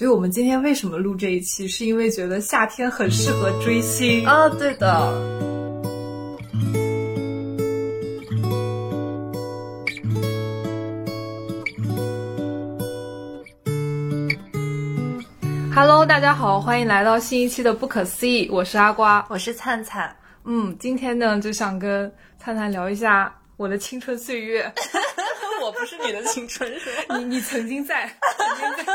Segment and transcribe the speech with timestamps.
[0.00, 4.88] 所以我们今天为什么录这一期，是因为觉得夏天很适合追星啊，对的。
[15.74, 20.16] Hello，大家好，欢迎来到新一期的不可思议，我是阿瓜，我是灿灿。
[20.46, 24.72] 嗯，今天呢就想跟灿灿聊一下我的青春岁月。
[25.62, 27.18] 我不是你的青春，是吧？
[27.18, 28.92] 你你曾经在，曾经在。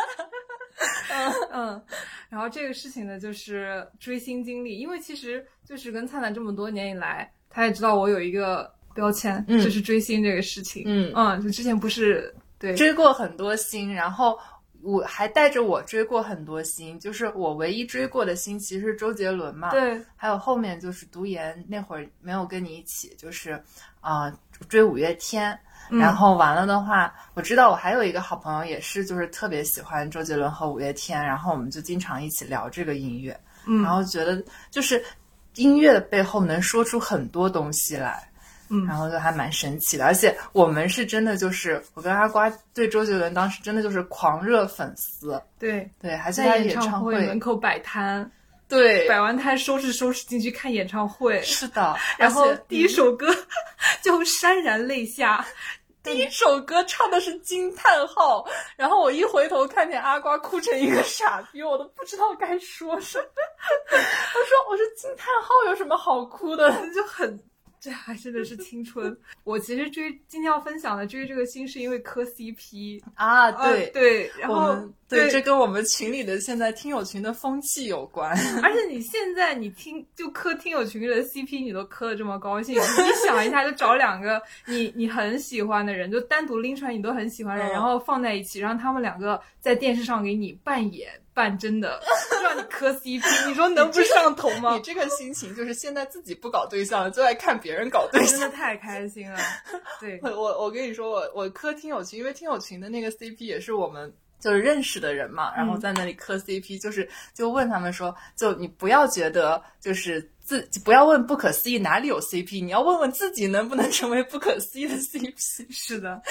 [1.16, 1.84] 嗯嗯。
[2.30, 10.84] 然后这个事情呢，就是追星经历，因为其实就是跟灿灿这么多年以来，他也知道我有一个标签，就是追星这个事情。
[10.86, 14.38] 嗯嗯，就之前不是对追过很多星，然后。
[14.82, 19.72] 我还带着我追过很多星，就是我唯一追过的星其实是周杰伦嘛。
[19.72, 20.00] 对。
[20.16, 23.60] 还有后面就是读研那会儿没有跟你一起，就是
[24.00, 24.32] 啊
[24.70, 25.60] 追五月天。
[25.90, 33.40] 然后完了的话，我知道我还有一个好朋友也是，就是特别喜欢周杰伦和五月天，然后我们就经常一起聊这个音乐。
[33.66, 33.84] 嗯。
[33.84, 35.04] 然后觉得就是
[35.56, 38.28] 音乐的背后能说出很多东西来。
[38.68, 48.28] 嗯，然后就还蛮神奇的，而且我们是真的就是我跟阿瓜对周杰伦当时真的就是狂热粉丝，对对，还在演唱会门口摆摊，
[48.68, 53.28] 对，摆完摊收拾收拾进去看演唱会，是的， 然后第一首歌
[54.02, 55.46] 就潸然泪下，
[56.02, 63.26] 第一首歌唱的是惊叹号，然后我一回头看见阿瓜哭成一个傻逼，我都不知道该说什么，
[63.94, 67.40] 我说我说惊叹号有什么好哭的，就很。
[67.86, 69.16] 这还真的是青春。
[69.44, 74.76] 我其实追今天要分享的追这个星，是因为磕 CP 啊，对对，然后
[75.08, 78.32] 对，这跟我们群里的现在听友群的风气有关。
[78.64, 91.12] 而且你现在你听就磕听友群里的 CP，你都磕的这么高兴，你想一下，就找两个你你很喜欢的人，就单独拎出来你都很喜欢的人，然后放在一起，让他们两个在电视上给你扮演。
[91.36, 92.02] 扮真的
[92.42, 94.74] 让你磕 CP，你说能不上头吗？
[94.74, 99.38] 你这个心情就是现在自己不搞对象了，就爱看别人搞对象，真的太开心了。
[100.00, 115.34] 对， 我我跟你说，我我磕听友群，因为听友群的那个 CP 也是我们就是认识的人嘛，然后在那里磕 CP，就是就问他们说，就你不要觉得就是自不要问不可思议哪里有 CP，你要问问自己能不能成为不可思议的 CP。
[115.70, 116.22] 是的。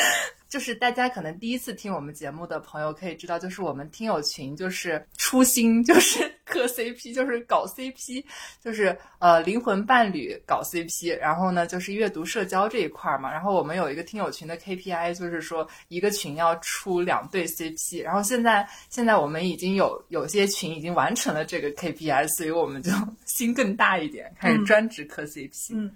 [0.49, 8.25] 就是大家可能第一次听我们节目的朋友可以知道，就是我们听友群就是初心就是磕 CP，就是搞 CP，
[8.63, 13.33] 就是呃灵魂伴侣搞 CP，然后呢就是阅读社交这一块嘛。
[13.33, 18.05] 然后我们有一个听友群的 KPI，就是说一个群要出两对 CP。
[18.05, 22.93] 然后现在现在我们已经有有些群已经完成了这个 KPI，所以我们就
[23.27, 25.75] 心更大一点，开始专职磕 CP。
[25.75, 25.91] 嗯。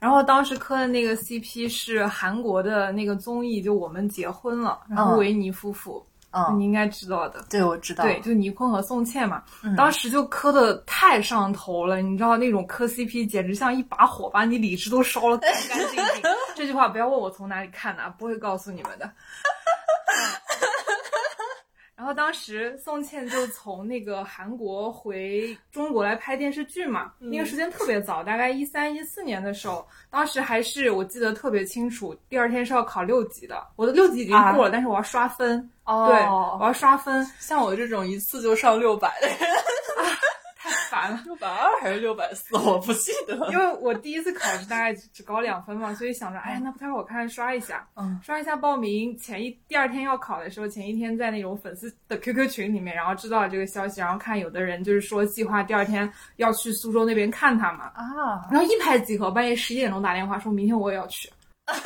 [0.00, 9.42] 然后当时磕的那个 CP 是韩国的那个综艺，就我们结婚了，然后维尼夫妇，嗯，你应该知道的，对，我知道，对，就倪坤和宋茜嘛，
[9.78, 16.22] 当时就磕的太上头了，你知道那种磕 CP 简直像一把火，把你理智都烧了干干净净。
[16.54, 19.10] 这句话不要问我从哪里看的，不会告诉你们的。
[22.04, 39.38] 然后当时宋茜就从那个韩国回中国来拍电视剧嘛，那个时间特别早，大概一三一四年的时候，当时还是我记得特别清楚，第二天是要考六级的，我的六级已经过了，但是我要刷分，对，我要刷分，像我这种一次就上六百的人。
[41.24, 42.56] 六百二还是六百四？
[42.58, 43.34] 我不记得。
[43.50, 47.86] 因为我第一次考试大概只高两分嘛，所以想着，哎，那不太好看，刷一下。
[47.96, 49.16] 嗯，刷一下报名。
[49.18, 57.92] 前一第二天要考的时候，前一天在那种粉丝的 QQ 群里面，然后知道了这个消息，然后看有的人就是说计划第二天要去苏州那边看他嘛。
[57.94, 58.46] 啊。
[58.50, 61.30] 然后一拍即合，半夜十一点钟打电话说明天我也要去。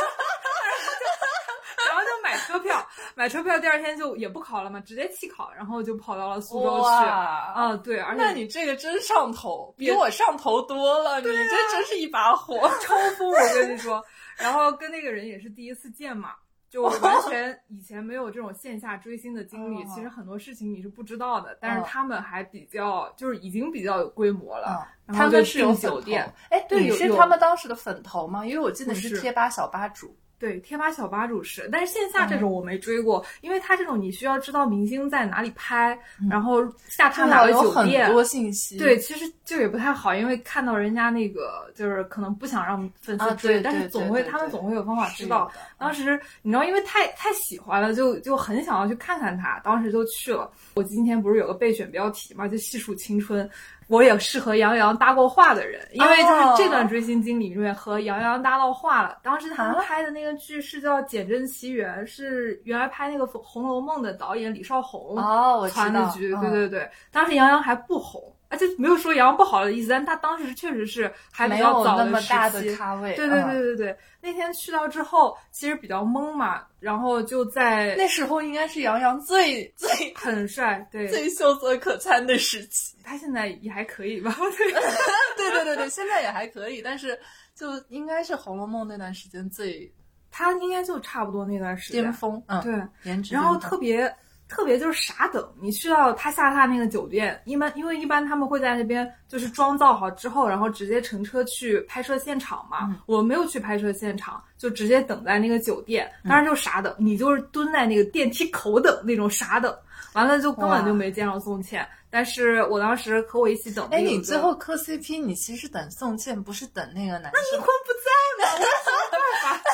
[2.47, 2.87] 车票
[3.19, 6.87] 买车票，第二天就也不考了嘛，直接弃考，然后就跑到了苏州去。
[6.87, 11.17] 啊，对，而且那你这个真上头，比我上头多了。
[11.21, 11.33] 你这
[11.73, 13.29] 真是一把火， 抽风！
[13.29, 14.01] 我跟你说，
[14.37, 16.31] 然后跟那个人也是第一次见嘛，
[16.71, 16.93] 就完
[17.29, 19.85] 全以前没有这种线下追星的经历。
[19.87, 24.87] 其实很多事情你是不知道的，但是他们还比较，就是已经比较有规模了。
[25.09, 28.47] 他们是有酒店，哎，对，你是他们当时的粉头吗？
[28.47, 30.17] 因为我记得你是贴吧小吧主。
[30.39, 35.99] 对，贴吧小吧主是，但是线下这种我没追过，因为他这种你需要知道明星在哪里拍，
[36.31, 38.79] 然后下榻哪个酒店，很多信息。
[38.79, 45.51] 对，其实就也不太好，因为看到人家那个就是可能不想让粉丝追，但是总会他们总会有方法知道。
[45.77, 50.51] 当时你知道，因为太太喜欢了，就就很想要去看看他，当时就去了。
[50.75, 53.49] 我今天不是有个备选标题嘛，就细数青春。
[53.89, 59.19] 我也是和杨洋搭过话的人，因为就是这段追星经历里面和杨洋搭到话了。
[59.23, 66.35] 当时他们拍的那个剧是叫《简真奇缘》，是原来拍那个《红楼梦》的导演李少红哦，我传的剧。
[66.37, 68.23] 对对对，当时杨洋还不红。
[68.51, 73.15] 而且没有说杨洋不好的意思，但他当时确实是还比较早的那么大的咖位。
[73.15, 82.97] 对对对对对，那天去到之后，其实比较懵嘛，然后就在那时候应该是杨洋最最很帅，对， 最秀色可餐的时期。
[83.05, 84.35] 他现在也还可以吧？
[85.37, 87.19] 对 对对对，现在也还可以，但是
[87.55, 89.93] 就应该是《红楼梦》那段时间最，
[90.31, 92.43] 他应该就差不多那段时间巅峰。
[92.47, 92.73] 嗯，对，
[93.05, 94.11] 颜值，然后特别。
[94.49, 102.97] 特别就是傻等，你去到他下榻那个酒店，一般因为一般他们会在那边就是妆造好之后，然后直接乘车去拍摄现场嘛。
[103.07, 109.77] 我没有去拍摄现场，就直接等在那个酒店，当时就傻等，你就是蹲在那个电梯口等那种傻等，
[110.15, 111.87] 完了就根本就没见到宋茜。
[112.11, 117.33] 但是我当时和我一起等，哎，你最后磕 CP，你其实等宋茜，不是等那个男生？
[117.35, 118.09] 那倪坤不在
[118.41, 118.49] 吗？
[118.55, 119.68] 我没办法。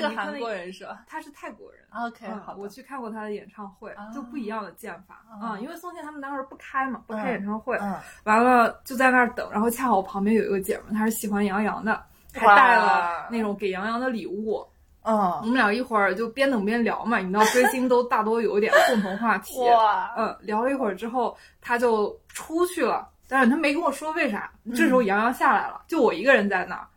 [0.00, 1.04] 倪坤是个韩国人是吧？
[1.06, 1.80] 他是泰国人。
[1.92, 5.58] OK，好，我去看过他的演唱会，就不一样的剑法啊。
[5.58, 7.78] 因为宋茜他们当时不开嘛，不开演唱会，
[8.24, 9.48] 完了就在那儿等。
[9.50, 12.02] 然后恰好我旁边有一个姐们，她是喜欢杨洋的，
[12.34, 14.66] 还带了那种给杨洋的礼物。
[15.08, 17.18] 嗯，我们俩一会儿就边等边聊嘛。
[17.18, 19.56] 你知道追星都大多有一点共同话题。
[19.60, 24.50] 哇，嗯，聊了一会儿之后，他就出去了，但是他没跟我说为啥。
[24.74, 26.88] 这时候杨洋下来了，就我一个人在那儿。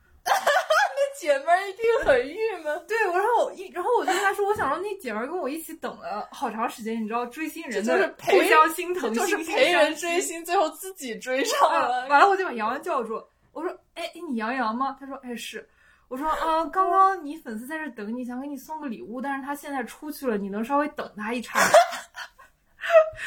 [1.19, 2.81] 姐们儿一定很郁闷。
[2.87, 7.01] 对，然后我一，然后我就跟他说，我想让那姐们儿跟我一起等了好长时间。
[7.01, 12.07] 你知道，追星人就是互相心疼，就是陪人追星，最后自己追上了。
[12.07, 13.21] 完了，我就把杨洋叫住，
[13.51, 15.67] 我说：“哎，你杨洋吗？”他说：“哎，是。”
[16.07, 21.65] 我说：“啊，刚刚你粉丝在这等你，想给你送个礼物，但是他现在出去了，你能稍微等他一刹那？”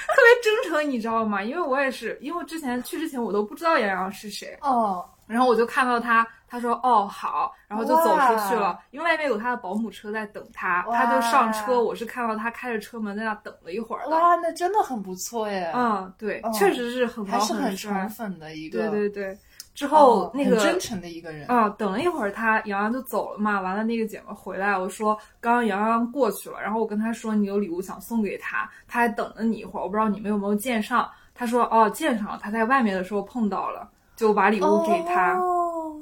[0.09, 1.43] 特别真诚，你知道吗？
[1.43, 5.09] 因为我也是，因为之前去之前我都不知道杨洋是谁哦。
[5.29, 11.83] 然后我就看到他，他说哦好，然后就走出去了，因为外面有他的保姆车在等他，他就上车。
[11.83, 14.07] 我是看到他开着车门在那等了一会儿。
[14.11, 15.73] 哇，那真的很不错耶。
[15.75, 18.81] 嗯，对，确实是很还是很宠粉的一个。
[18.81, 19.39] 对对对。
[19.75, 23.59] 之后那个真诚的一个人啊，等了一会儿，他杨洋就走了嘛。
[23.63, 31.11] 完了，那个姐妹回来，我说刚刚洋洋过去了，然后我跟他说你有礼物想送给他，他还等了你一会儿，我不知道你们有没有见上。
[31.35, 33.89] 他说哦见上了，他在外面的时候碰到了。
[34.15, 35.41] 就把礼物给他，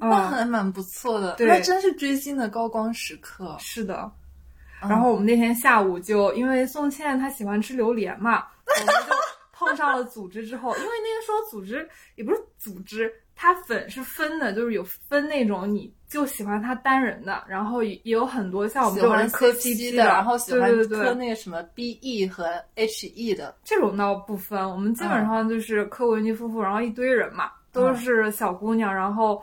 [0.08, 1.35] 那还蛮不错的。
[1.37, 3.55] 对，那真是追星的高光时刻。
[3.58, 4.11] 是的，
[4.81, 9.14] 然后我们那天下午就因为宋茜她喜欢吃榴莲嘛， 我们就
[9.52, 11.87] 碰上了组织之后，因为那个时候组织
[12.17, 27.50] 也不是组织，它粉是分的，就是有分那种你就喜欢他单人的，然后也有很多像我们这种人磕 CP 的，然后喜欢磕那个什么 BE 和 HE 的，这种倒不分，我们基本上就是磕文姬夫妇，然后一堆人嘛。
[27.73, 29.41] 都是小姑娘，然后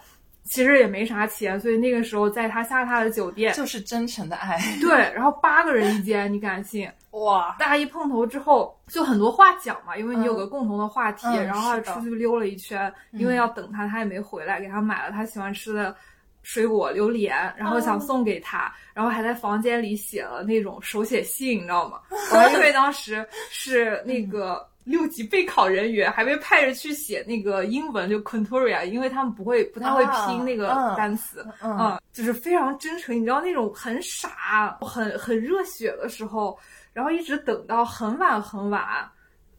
[0.50, 4.58] 其实也没啥钱，所以那个时候在他下榻的酒店就是真诚的爱。
[4.82, 6.90] 对，然后八个人一间，你敢信？
[7.12, 7.56] 哇！
[7.58, 15.96] 大家一碰头之后就很多话讲嘛，因为你有个共同的话题，然后还出去溜了一圈，因为要等他，他也没回来，给他买了他喜欢吃的
[16.44, 22.00] 水果榴莲，然后想送给他，然后还在房间里写了那种手写信，你知道吗？
[22.54, 24.66] 因为当时是那个。
[24.88, 36.58] 六级备考人员还被派着去写那个英文，就 Contoria，因为他们不会不太会拼那个单词，嗯，就是非常真诚，你知道那种很傻、很很热血的时候，
[36.94, 38.82] 然后一直等到很晚很晚，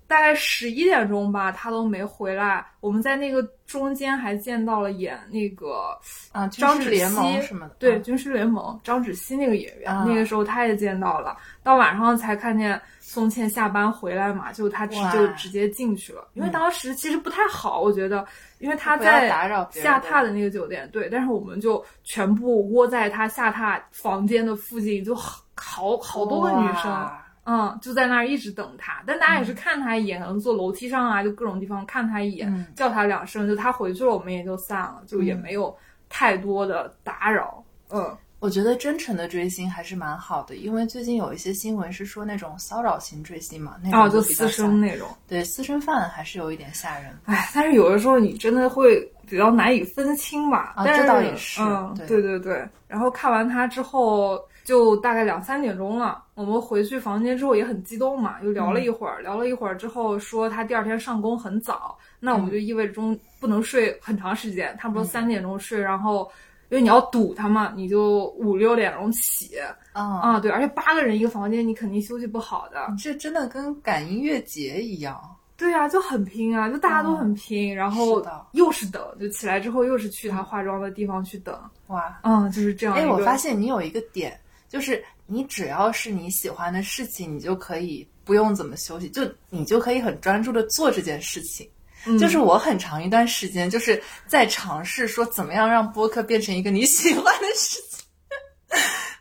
[0.08, 2.66] 大概十一点钟吧，他都没回来。
[2.80, 5.96] 我们在那个中间还见到了演那个
[6.32, 12.80] 啊张芷溪什么的，对军师联盟张芷溪那个演员，那个时候他也见到了，到晚上才看见。
[13.00, 18.22] 宋茜下班回来嘛，就他直就直接进去了，因为当时其实不太好，我觉得，
[18.58, 19.26] 因为他在
[19.70, 27.10] 下榻的那个酒店，对，但是我们就全部窝在他下榻房间的附近，就好好好多个女生，
[27.48, 35.74] 嗯，就在那儿一直等他，但大家也是看他一眼，可能坐楼梯上啊，就各种地方看他一眼，叫他两声，就他回去了，我们也就散了，就也没有
[36.08, 38.16] 太多的打扰，嗯。
[38.40, 47.06] 我觉得真诚的追星还是蛮好的，因为最近有一些新闻是说那种骚扰型追星嘛，那种就私生那种，对私生饭还是有一点吓人。
[47.24, 50.72] 哎，但是有的时候你真的会比较难以分清吧？
[50.76, 51.60] 啊，这倒也是。
[51.62, 52.64] 嗯，对对对。
[52.86, 56.22] 然后看完他之后，就大概两三点钟了。
[56.38, 66.30] 我们回去房间之后也很激动嘛，又聊了一会儿，聊了一会儿之后说他第二天上工很早，那我们就意味着中不能睡很长时间，差不多三点钟睡，然后。
[66.70, 69.58] 因为你要堵他嘛，你就五六点钟起
[69.94, 72.94] 啊啊，对，而且八个人一个房间，你肯定休息不好的。
[73.02, 75.18] 这真的跟赶音乐节一样，
[75.56, 91.68] 对啊，就很拼啊，就大家都很拼，然后又是等，就起来之后又是去他化妆的地方去等，哇，嗯，就是这样一哎，我发现你有一个点，就是你只要是你喜欢的事情，你就可以不用怎么休息，就你就可以很专注的做这件事情。
[92.06, 98.04] 嗯就是我很长一段时间就是在尝试说怎么样让播客变成一个你喜欢的事情。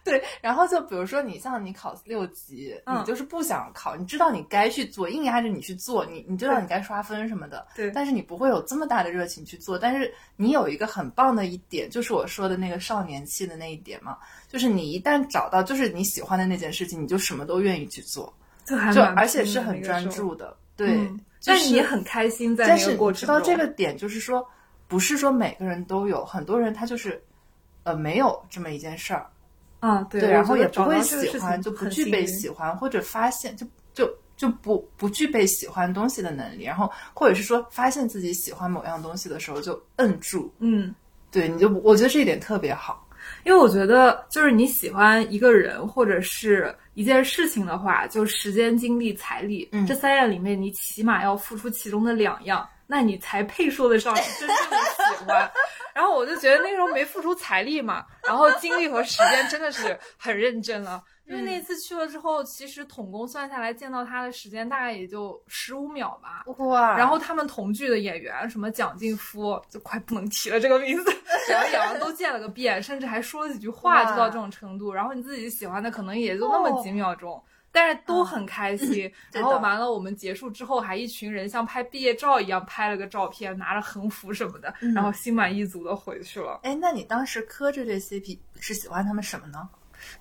[0.12, 9.78] 对，然后就比如说你像你考六级，嗯你就是不想考，你知道你该去做，硬压着你去做，你你知道你该刷分什么的，对但是你不会有这么大的热情去做。
[9.78, 18.34] 但是你有一个很棒的一点，就是我说的那个少年气的那一点嘛，就是你一旦找到就是你喜欢的那件事情，你就什么都愿意去做，
[18.66, 20.98] 就而且是很专注的，对。
[20.98, 23.28] 嗯但就是你很开心在那但是你个过程中。
[23.28, 24.46] 知道这个点，就是说，
[24.88, 27.24] 不是说每个人都有，很多人他就是，
[27.84, 29.28] 呃，没有这么一件事儿，
[29.80, 40.94] 啊，对，对，然后也不会喜欢，就不具备喜欢或者发现，就就就不不具备喜欢东西的能力，然后或者是说发现自己喜欢某样东西的时候就摁住，嗯。
[41.30, 43.06] 对，你就我觉得这一点特别好，
[43.44, 49.86] 因为我觉得，就是你喜欢一个人或者是一件事情的话，就时间、精力、财力、嗯。
[49.86, 55.52] 这三样里面，你起码要付出其中的两样，那你才配说得上是真正的喜欢。
[55.94, 61.04] 然后我就觉得那时候没付出财力嘛，然后精力和时间真的是很认真了。
[61.26, 66.44] 因为那次去了之后，其实统共算下来见到他的时间大概也就十五秒吧。
[66.64, 71.12] 哇然后他们同剧的演员，什么蒋劲夫，就快不能提了这个名字，
[71.50, 74.94] 然后演完都见了个遍，甚至还说了几句话，就到这种程度。
[74.94, 77.44] 然后你自己喜欢的可能也就那么几秒钟，
[77.78, 79.08] 但是都很开心。
[79.32, 86.62] 然后完了，我们结束之后，还一群人像拍毕业照一样拍了个照片，拿着横幅什么的，然后心满意足的回去了。
[86.64, 89.70] 哎，那你当时磕这对 CP 是喜欢他们什么呢？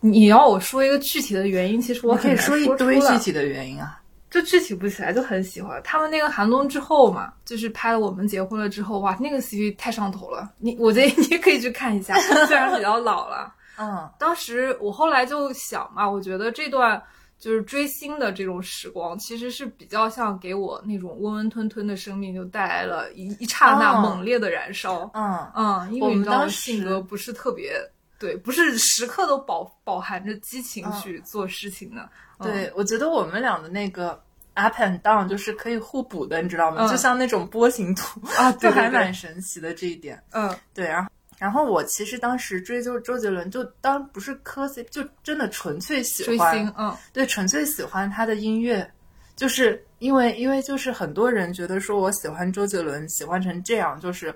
[0.00, 4.02] 你要我说一个具体的原因，其实我我可以说一堆具体的原因啊。
[4.28, 10.52] 就具体不起来，就很喜欢他们那个寒冬之后嘛，就是拍了我们结婚了之后，哇，那个 CP 太上头了。
[10.58, 12.14] 你我觉得你也可以去看一下，
[12.46, 13.54] 虽然比较老了。
[13.78, 17.00] 嗯当时我后来就想嘛，我觉得这段
[17.38, 25.10] 就是追星的这种时光，其实是比较像给我那种温温吞吞的生命，就带来了一一刹那哦猛烈的燃烧。
[25.14, 27.72] 嗯嗯，因为你知道我们当时性格不是特别。
[28.18, 32.08] 对，不是时刻都饱饱含着激情嗯去做事情的。
[32.38, 34.18] 嗯对，我觉得我们俩的那个
[34.54, 36.86] up and down 就是可以互补的，你知道吗？
[36.86, 40.18] 嗯就像那种波形图啊， 就还蛮神奇的这一点。
[40.30, 48.90] 嗯对，然后然后我其实当时追就周杰伦，就当不是磕 CP，就真的纯粹喜欢，嗯对，纯粹喜欢他的音乐。
[49.34, 54.34] 就是因为，因为就是很多人觉得说我喜欢周杰伦，喜欢成这样，就是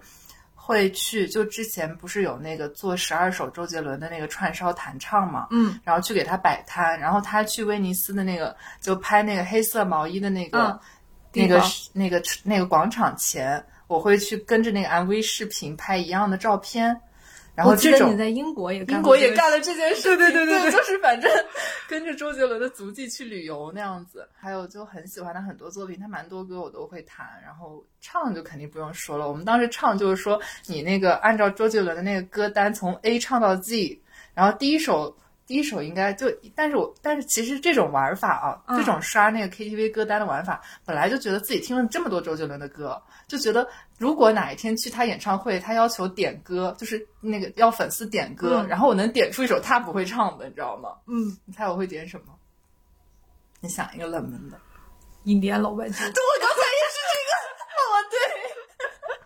[0.55, 10.81] 会去就之前不是有那个做十二首周杰伦的那个串烧弹唱嘛，嗯然后去给他摆摊，然后他去威尼斯的那个就拍那个黑色毛衣的那个、嗯
[11.33, 16.97] 那个那个那个广场前，我会去跟着那个 MV 视频拍一样的照片，
[17.57, 21.29] 然后这种你在英国也干英国也干了这件事对对对对就是反正
[21.89, 24.29] 跟着周杰伦的足迹去旅游那样子。
[24.39, 29.29] 还有就很喜欢他很多作品，他蛮多歌我都会弹，然后唱就肯定不用说了。
[29.29, 34.01] 我们当时唱就是说，你那个按照周杰伦的那个歌单从 A 唱到 Z，
[34.35, 35.17] 然后第一首。
[35.51, 50.91] 第一首应该就，但是我但是其实这种玩法啊，嗯这种刷那个 KTV 歌单的玩法，本来就觉得自己听了这么多周杰伦的歌，就觉得如果哪一天去他演唱会，他要求点歌，就是那个要粉丝点歌，嗯然后我能点出一首他不会唱的，你知道吗？
[51.09, 52.27] 嗯，你猜我会点什么？
[53.61, 54.57] 你想一个冷门的。
[55.25, 55.97] 印第安老白金。
[55.97, 57.33] 我刚才也是这个，
[57.75, 57.83] 哦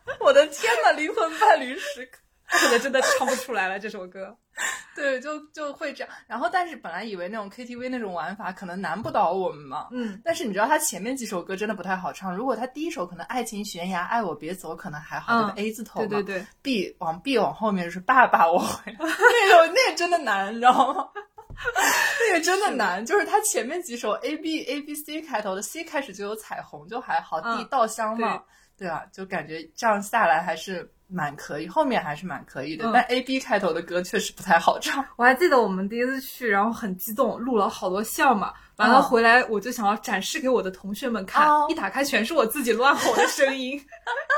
[0.08, 2.18] 对， 我的天呐，灵魂伴侣时刻。
[2.50, 4.34] 我可能真的唱不出来了这首歌。
[4.94, 6.14] 对，就就会这样。
[6.26, 9.88] 然后，但是本来以为那种 KTV 那种玩法可能难不倒我们嘛。
[9.90, 12.34] 嗯，但是你知道他前面几首歌真的不太好唱。
[12.34, 16.06] 如果他第一首可能《爱情悬崖》《爱我别走》可能还好，A 字头嘛。
[16.06, 21.08] 对对对，B 往 B 往后面就是爸爸我回来，那种那个真的难，你知道吗？
[22.28, 28.42] 那个真的难，就是他前面几首 A B A B C 开头的，C 开始就有彩虹就还好，D 嗯稻香嘛，
[28.76, 32.86] 对啊，就感觉这样下来还是蛮可以，后面还是蛮可以的。
[32.86, 35.04] 嗯但 A B 开头的歌确实不太好唱。
[35.16, 38.52] 我还记得我们第一次去，然后很激动，录了好多像嘛。
[38.76, 43.80] 完了哦回来，我就想要展示给我的同学们看，哦一打开全是我自己乱吼的声音。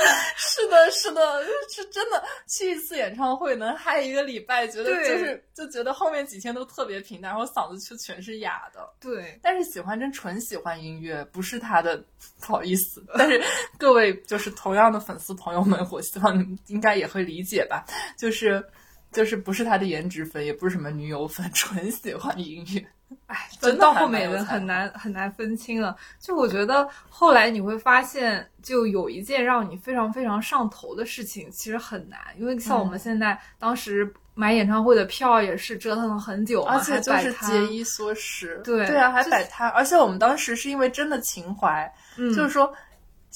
[0.36, 2.22] 是的，是的，是真的。
[2.46, 8.88] 去一次演唱会能嗨一个礼拜，觉得就是就觉得后面几天都特别平淡，然后嗓子就全是哑的。
[9.00, 11.96] 对，但是喜欢真纯喜欢音乐，不是他的，
[12.40, 13.04] 不好意思。
[13.16, 13.42] 但是
[13.78, 17.84] 各位就是同样的粉丝朋友们，我希望你们应该也会理解吧。
[18.16, 18.64] 就是
[19.12, 22.86] 就是不是他的颜值粉，也不是什么女友粉， 纯喜欢音乐。
[23.26, 25.96] 哎，真的到后面人很难很难分清了。
[26.18, 32.98] 就我觉得后来你会发现，就有一件让你非常非常上头的事情，其实很难，因为像我们嗯。
[32.98, 42.72] 现在、当时买演唱会的票也是折腾了很久，而且就是节衣缩食，对对啊，还摆摊，而且我们当时是因为真的情怀，嗯，就是说，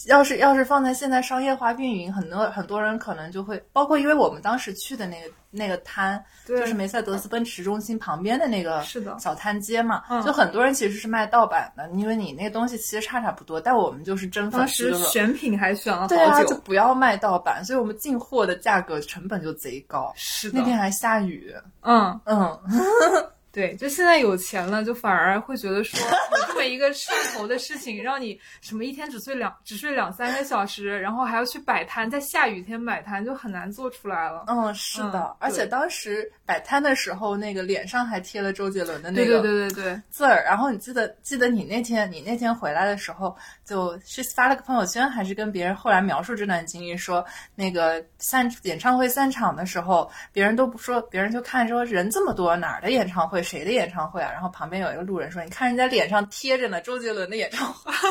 [0.07, 16.01] 要是要是放在现在商业化运营，很多很多人可能就会，包括因为我们当时去的那个那个摊，就是梅赛德斯奔驰中心旁边的那个是的小摊街嘛，嗯就很多人其实是卖盗版的，因为你那个东西其实差差不多，但我们就是真粉当时选品还选了。
[16.03, 20.13] 好对啊，久，就不要卖盗版，所以我们进货的价格成本就贼高。
[20.17, 20.59] 是的。
[20.59, 22.59] 那，天还下雨，嗯，嗯，
[23.55, 34.47] 对，就现在有钱了，就反而会觉得说有这么一个上头的事情，让你什么一天只睡两只睡两三个小时，然后还要去摆摊，在下雨天摆摊，就很难做出来了。
[34.49, 40.43] 嗯，是的，嗯而且当时摆摊的时候，那个脸上还贴了周杰伦的那对个对对对对，字儿。
[40.45, 54.33] 然后你记得记得你那天你那天回来的时候，就是发了个朋友圈，还是跟别人后来描述这段经历，说那个散演唱会散场的时候，别人都不说，别人就看说人这么多，哪儿的演唱会，谁的演唱会啊？
[54.33, 57.93] 然后旁边有一个路人说，你看人家脸上贴着呢，周杰伦的演唱会。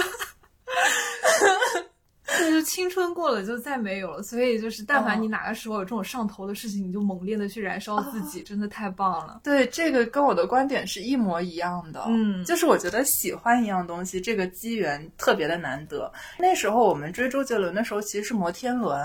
[2.25, 4.24] 对，就青春过了就再没有了。
[4.24, 9.42] 所以就是，但凡嗯你哪个时候有这种上头的事情，你就猛烈的去燃烧自己，真的太棒了。
[9.44, 12.06] 对，这个跟我的观点是一模一样的。
[12.08, 16.12] 嗯就是我觉得喜欢一样东西，这个机缘特别的难得。
[16.40, 19.00] 那时候我们追周杰伦的时候，其实是摩天轮，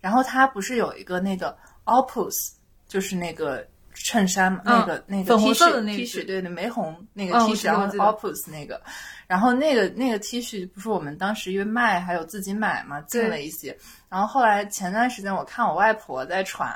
[0.00, 2.52] 然后他不是有一个那个 Opus，
[2.88, 3.66] 就是那个
[4.02, 8.80] 衬衫那个那个粉 T 红色恤 T 恤，对对，玫红那个嗯 T 恤，然后我知道 Opus 那个，
[9.26, 13.76] 然后那个那个 T 恤不是我们当时因为卖还有自己买嘛，进了一些。
[14.08, 16.70] 然后后来前段时间我看我外婆在穿，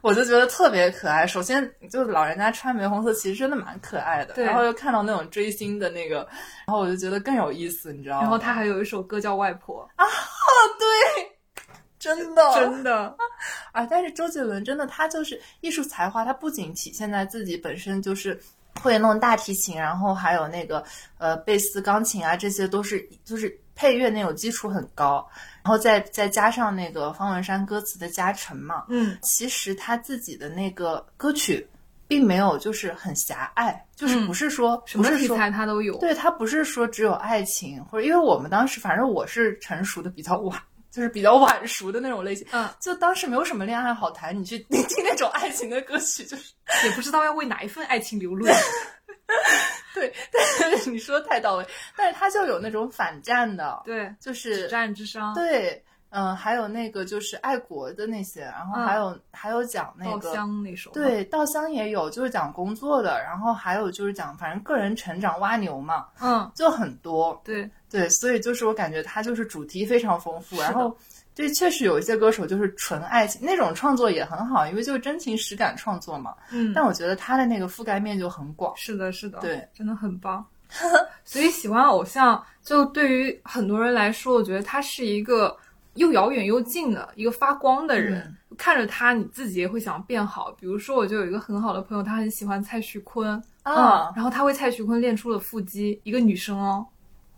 [0.00, 1.26] 我就觉得特别可爱。
[1.26, 4.42] 首先就老人家穿玫红色，其实真的蛮可爱的。
[4.42, 6.26] 然后又看到那种追星的那个，
[6.66, 8.22] 然后我就觉得更有意思，你知道吗？
[8.22, 9.86] 然后他还有一首歌叫《外婆
[11.98, 13.16] 真的》，真的，
[13.72, 13.84] 啊！
[13.86, 18.38] 但是周杰伦真的，他就是艺术才华，他不仅体现在自己本身就是
[18.80, 20.84] 会弄大提琴，然后还有那个
[21.18, 25.28] 呃贝斯、钢琴啊，这些都是就是配乐那种基础很高，
[25.62, 31.66] 然后再再加上那个方文山歌词的加成嘛，嗯，其实他自己的那个歌曲
[32.06, 35.98] 并没有就是很狭隘，就是嗯不是说、什么题材他都有。
[35.98, 46.52] 对他不是说只有爱情，或者因为我们当时反正我是成熟的比较晚，就是比较晚熟的那种类型，嗯，就当时没有什么恋爱好谈，你去你 听那种爱情的歌曲，就是
[46.84, 48.52] 也不知道要为哪一份爱情流泪。
[49.94, 55.34] 对，但是你说的太到位，但是他就有那种反战的，对，就是止战之殇。
[55.34, 55.82] 对。
[56.10, 67.40] 嗯，还有那个就是爱国的那些，然后还有、还有讲那个稻香那首。，对稻香也有，就是讲工作的，然后还有就是讲反正个人成长挖牛嘛，嗯，就很多。
[67.44, 70.96] 对，对，所以就是我感觉他就是主题非常丰富，然后
[71.34, 76.34] 对，确实有一些歌手就是纯爱情那种创作也很好，因为就是真情实感创作嘛。
[76.50, 78.74] 嗯，但我觉得他的那个覆盖面就很广。
[78.76, 80.44] 是的，是的，对，真的很棒。
[81.24, 85.56] 所以喜欢偶像，就对于很多人来说，我觉得他是一个
[85.98, 88.20] 又遥远又近的一个发光的人。
[88.20, 90.50] 嗯看着他，你自己也会想变好。
[90.58, 96.84] 比如说，我就有一个很好的朋友，他很喜欢蔡徐坤啊嗯，然后他为蔡徐坤练出了腹肌，一个女生哦，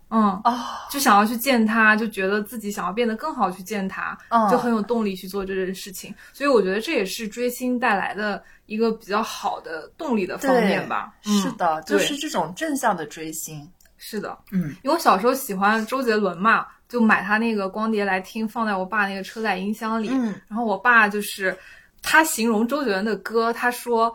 [0.08, 6.14] 嗯，啊，就想要去见他，就觉得自己想要变得更好去见他，嗯就很有动力去做这件事情。
[6.32, 11.12] 所以我觉得这也是追星带来的一个比较好的动力的方面吧。
[11.26, 13.68] 嗯是的，就是这种正向的追星。
[14.02, 20.08] 是的，嗯，因为我小时候喜欢周杰伦嘛，就买他那个光碟来听，放在我爸那个车载音箱里。
[20.10, 21.54] 嗯然后我爸就是
[22.02, 24.10] 他形容周杰伦的歌，他说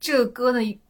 [0.00, 0.80] 这个歌呢，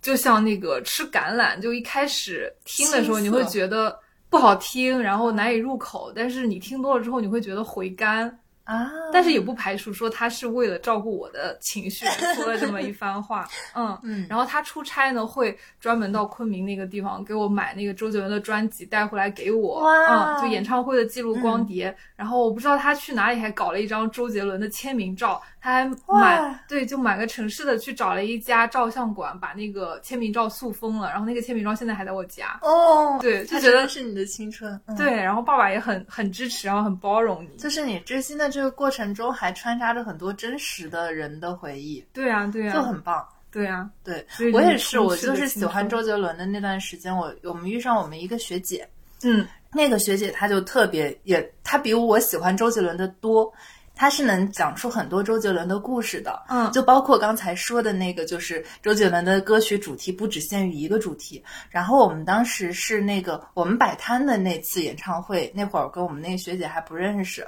[0.00, 3.94] 就像那个吃橄榄，就一开始听的时候你会觉得
[4.30, 8.40] 不好听，然后难以入口，但是你听多了之后你会觉得回甘。
[8.68, 12.04] 啊，但是也不排除说他是为了照顾我的情绪
[12.36, 21.96] 说了这么一番话，嗯 嗯然后他出差呢会专门到昆明那个地方给我买那个周杰伦的专辑带回来给我，哇嗯，就演唱会的记录光碟。
[22.14, 32.58] 然后我不知道他去哪里还搞了一张周杰伦的签名照，他还买对，就满个城市的去找了一家照相馆把那个签名照塑封了，然后那个签名照现在还在我家。
[32.60, 34.78] 哦，对，就他觉觉得得是你的青春。
[34.86, 37.48] 嗯对，然后爸爸也很很支持，然后很包容你。
[37.56, 43.24] 就是你追星的这个过程中，还穿插着很多真实的人的回忆，对啊，对啊，就很棒。
[43.52, 48.86] 对啊，对我也是，我就是喜欢周杰伦的那段时间，我我们遇上我们一个学姐，
[49.22, 53.50] 嗯那个学姐她就特别也，她比我喜欢周杰伦的多，
[53.94, 56.42] 她是能讲出很多周杰伦的故事的。
[56.48, 61.42] 嗯就包括刚才说的那个，就是周杰伦的歌曲主题不只限于一个主题。
[61.70, 67.46] 然后我们当时是那个我们摆摊的那次演唱会，那会儿跟我们那个学姐还不认识，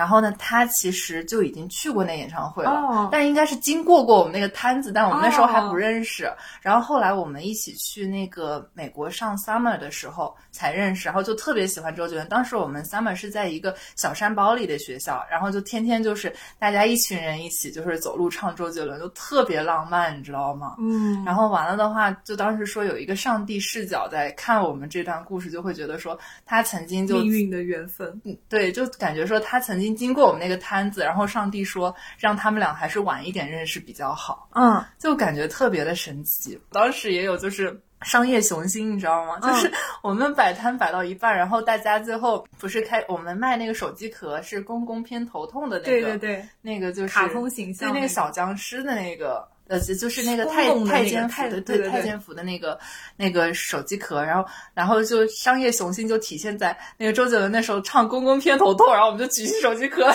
[0.00, 6.32] 然后呢，他其实就已经去过那演唱会了，哦但应该是经过过我们那个摊子，但我们那时候还不哦认识。
[6.62, 12.26] 然后后来我们一起去那个美国上 summer 的时候才认识，然后就特别喜欢周杰伦。
[12.30, 20.76] 当时我们 summer 是在一个小山包里的学校，然后就天天就是大家一群人一起就是走路唱周杰伦，就特别浪漫，你知道吗？
[20.78, 28.18] 嗯，然后完了的话，就当时说有一个上帝视角在看我们这段故事，就会觉得说他曾经就命运的缘分。
[28.24, 36.60] 嗯对，就感觉说他曾经经过我们那个摊子，然后上帝说让他们俩还是晚一点认识比较好，嗯就感觉特别的神奇。
[36.70, 37.80] 当时也有就是。
[38.02, 39.38] 商业雄心，你知道吗？
[39.42, 49.46] 嗯就是我们摆摊摆到一半，然后大家最后不是开我们卖那个手机壳，是公公偏头痛的那个，对对对，那个就是卡通形象那个对那个小僵尸的那个。
[49.70, 52.76] 呃，就就是那个公太太监太太监府的那个
[53.16, 60.10] 那个手机壳，然后然后就商业雄心就体现在那个周杰伦那时候唱《公公偏头痛》，然后我们就举起手机壳，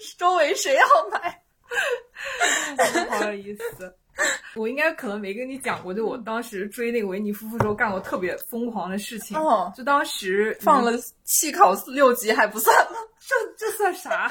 [0.00, 1.42] 是周围谁要买？
[3.18, 3.92] 好有意思。
[4.54, 9.36] 我应该可能没跟你讲过，就我当时追那个维尼夫妇时候干过特别疯狂的事情。
[9.36, 10.92] 哦就当时放了
[11.24, 12.98] 弃考六级还不算吗？
[13.26, 14.30] 这这算啥？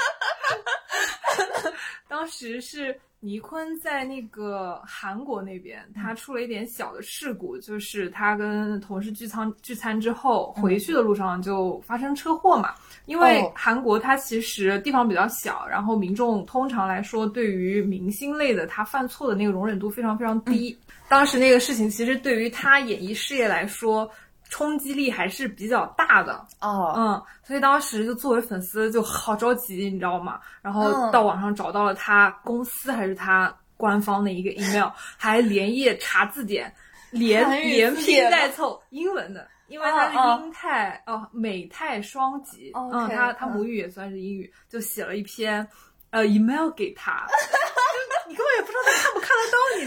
[2.07, 12.73] 当时是倪坤在那个韩国那边，他出了一点小的事故，就是他跟同事聚餐聚餐之后，回去的路上就发生车祸嘛。
[13.05, 20.75] 因为哦韩国它其实地方比较小，然后民众通常来说对于明星类的他犯错的那个容忍度非常非常低。
[21.07, 24.09] 当时那个事情其实对于他演艺事业来说
[24.51, 26.45] 冲击力还是比较大的。
[26.59, 30.39] 哦，嗯，所以当时就作为粉丝就好着急，你知道吗？
[30.61, 31.11] 然后嗯。
[31.11, 36.71] 到网上找到了他公司还是他官方的一个 email，还连夜查字典，
[37.11, 43.51] 连连拼带凑英文的，因为他是英泰哦美泰双籍，哦嗯他他嗯。
[43.53, 45.65] 母语也算是英语，就写了一篇
[46.09, 47.25] 呃 email 给他，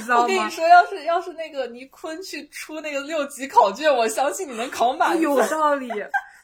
[0.04, 0.22] 知道吗？
[0.22, 5.20] 我跟你说，要是要是那个倪坤去出那个六级考卷，我相信你能考满。
[5.20, 5.88] 有道理。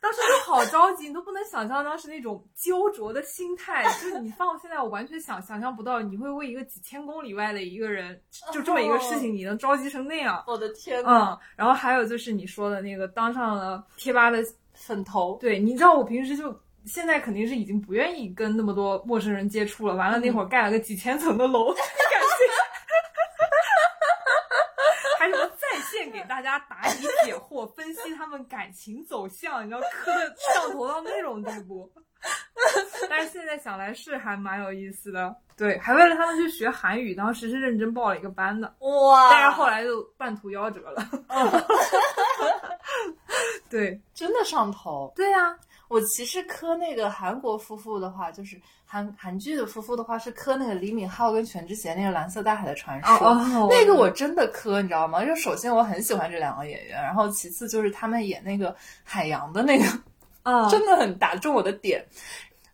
[0.02, 8.18] 当时就好着急，你都不能想象当时那种焦灼的心态， 就是你放到现在，我完全想想象不到，你会为一个几千公里外的一个人，
[8.50, 10.42] 就这么一个事情，你能着急成那样。
[10.46, 14.38] 我的天呐，嗯，然后还有就是你说的那个当上了贴吧的，
[14.72, 19.94] 粉头，对，你知道我平时就现在肯定是已经不愿意跟那么多陌生人接触了。
[19.94, 21.74] 完了那会儿盖了个几千层的楼，
[25.18, 31.90] 还什么在线给大家答疑解惑， 分析他们感情走向，你知道磕的上头到那种地步。
[33.10, 41.06] 但是现在想来是还蛮有意思的，对，还为了他们去学韩语，当时是认真报了一个班的，哇但是后来就半途夭折了。
[43.68, 45.12] 对，真的上头。
[45.14, 45.54] 对呀、
[45.90, 53.08] 我其实磕那个韩国夫妇的话，就是韩韩剧的夫妇的话，是磕那个李敏镐跟全智贤那个《蓝色大海的传说》
[53.68, 55.24] 那个我真的磕，你知道吗？
[55.24, 59.84] 就首先我很喜欢这两个演员，然后其次就是他们演那个海洋的那个，
[60.44, 62.06] 啊， 真的很打中我的点。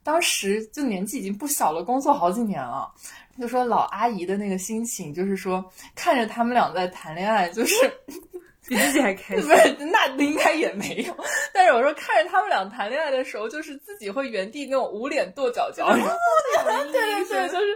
[0.02, 2.92] 当时就年纪已经不小了，工作好几年了。
[3.40, 7.74] 就说老阿姨的那个心情，就是说看着他们俩在谈恋爱，就是
[8.66, 9.54] 比自己还开心 不。
[9.56, 11.16] 是，那应该也没有。
[11.52, 15.92] 但是我说看着他们俩谈恋爱的时候，就是自己会原地那种捂脸跺脚脚。
[15.94, 17.66] 对对对，就 是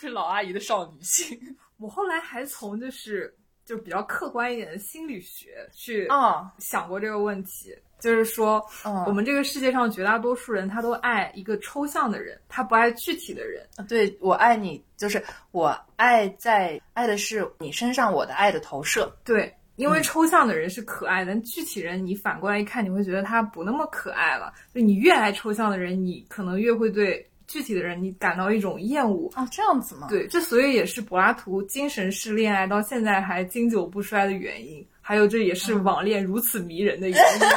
[0.00, 1.38] 是老阿姨的少女心
[1.78, 3.34] 我后来还从就是
[3.64, 6.52] 就比较客观一点的心理学去啊。
[6.58, 13.66] 想过这个问题，就是说，嗯我们这个世界上绝大多数人他都爱一个抽象的人，他不爱具体的人。
[13.88, 19.10] 对我爱你，就是我爱在爱的是你身上我的爱的投射。
[19.24, 24.52] 对，因嗯为抽象的人是可爱的，但具体人你反过来一看，你会觉得他不那么可爱了。
[24.74, 29.32] 就你越爱抽象的人，你可能越会对具体的人你感到一种厌恶。
[29.34, 30.08] 哦，这样子吗？
[30.10, 37.40] 对，这所以也是柏拉图精神式恋爱到现在还经久不衰的原因，还有这也是网恋如此迷人的原因。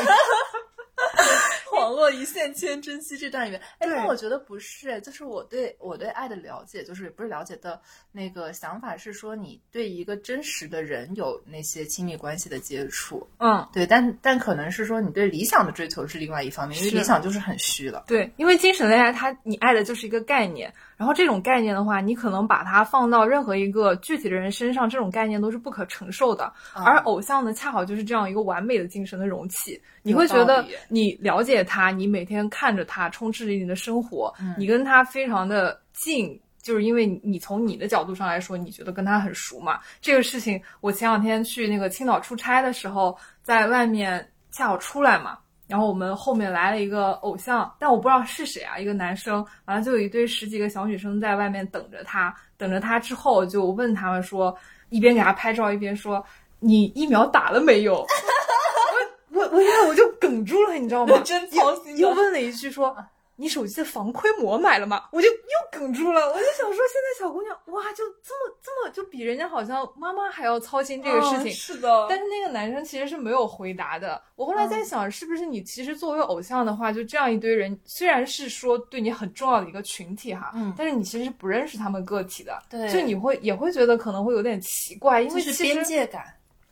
[1.74, 3.62] 网络一线牵，珍惜这段缘。
[3.78, 7.80] 哎，但我觉得不是，就是我对我对爱的了解，就是不是了解的
[8.12, 18.04] 那个想法是说，你对一个真实的人有那些亲密关系的接触，嗯，对，但但可能是说你对理想的追求是另外一方面，因为理想就是很虚的。
[18.08, 26.52] 对，因为精神恋爱它你爱的就是一个概念，然后这种概念的话，你可能把它放到任何一个具体的人身上，这种概念都是不可承受的。
[26.76, 29.82] 嗯而偶像呢，恰好就是这样一个完美的精神的容器。
[30.02, 36.38] 你会觉得你了解他，他，你每天看着他，充斥着你的生活，嗯你跟他非常的近。
[36.60, 39.80] 就是因为你从你的角度上来说，你觉得跟他很熟嘛？
[40.02, 54.58] 这个事情，我前两天去那个青岛出差的时候，在外面恰好出来嘛，然后我们后面来了一个偶像，但我不知道是谁啊，一个男生，完了就有一堆十几个小女生在外面等着他，等着他之后就问他们说，
[54.90, 56.24] 一边给他拍照一边说，
[56.60, 58.06] 你疫苗打了没有？
[59.32, 61.20] 我我我我就哽住了，你知道吗？
[61.26, 62.96] 真操心啊又问了一句说。
[63.40, 65.06] 你手机的防窥膜买了吗？
[65.12, 71.52] 我就又哽住了，我就想说，现在小姑娘哇，就这么这么就比人家好像妈妈还要操心这个事情。
[71.52, 74.22] 嗯是的，但是那个男生其实是没有回答的。
[74.36, 86.26] 我后来在想，是不是你其实作为偶像的话，就这样一堆人，虽然是说对你很重要的一个群体哈，嗯但是你其实是不认识他们个体的，对就你会也会觉得可能会有点奇怪，因为是边界感。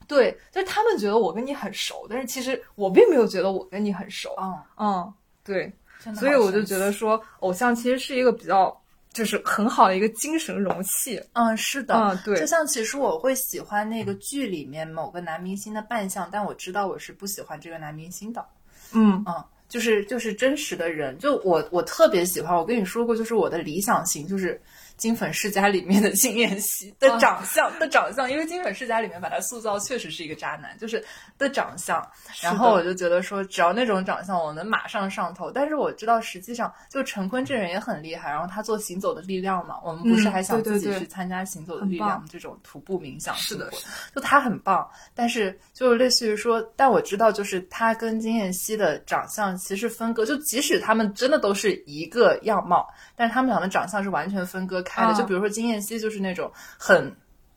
[0.08, 4.36] 对，就是他们觉得我跟你很熟，但是其实我并没有觉得我跟你很熟。
[4.40, 5.74] 嗯，嗯，对，
[6.14, 8.76] 所以我就觉得说，偶像其实是一个比较
[9.14, 11.22] 就是很好的一个精神容器。
[11.34, 18.46] 嗯，是的，嗯，对就，像其实我会喜欢那个剧里面某个男明星的扮相，但我知道我是不喜欢这个男明星的。
[18.92, 24.62] 嗯嗯，就是就是真实的人，就我我特别喜欢，我跟你说过，就是我的理想型就是。
[24.98, 31.04] 金粉世家里面的金妍希的啊长相、的长相，因为金粉世家里面把他塑造确实是一个渣男，就是
[31.38, 32.06] 的长相，
[32.42, 35.52] 然后我就觉得说，只要那种长相，我能马上上头。
[35.52, 43.70] 但是我知道，实际上就陈坤这人也很厉害，然后他做行走的力量嘛，我们不是嗯还想自己去参加行走的力量这种徒步冥想是的
[44.14, 55.12] 就他很棒，但是就类似于说，但我知道，就是他跟金妍希的长相其实分割，就即使他们真的都是一个样貌，但是他们俩的长相是完全分割开的。
[55.12, 57.14] 嗯就比如说金燕西就是那种很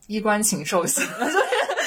[0.07, 1.37] 衣冠禽兽型，就是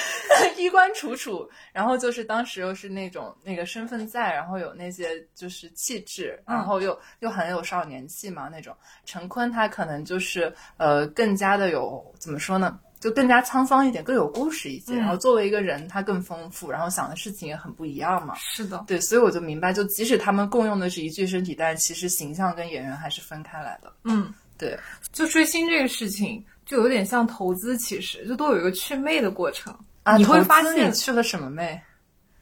[0.56, 8.74] 衣冠楚楚，然后就是当时又是那种那个身份在，然后有那些就是气质，嗯然后又、又很有少年气嘛那种。
[9.04, 12.78] 陈坤他可能就是呃更加的有怎么说呢？
[13.00, 14.94] 就更加沧桑一点，更有故事一些。
[14.94, 18.32] 嗯然后作为一个人，他更丰富，然后想的事情也很不一样嘛。
[18.36, 23.92] 是的，对，所以我就明白，就即使他们共用的是一具身体，但其实形象跟演员还是分开来的。
[24.04, 24.78] 嗯，对，
[25.12, 29.74] 就追星这个事情，就有点像投资，其实就都有一个去魅的过程。
[30.04, 31.80] 啊，你会发现你去了什么魅？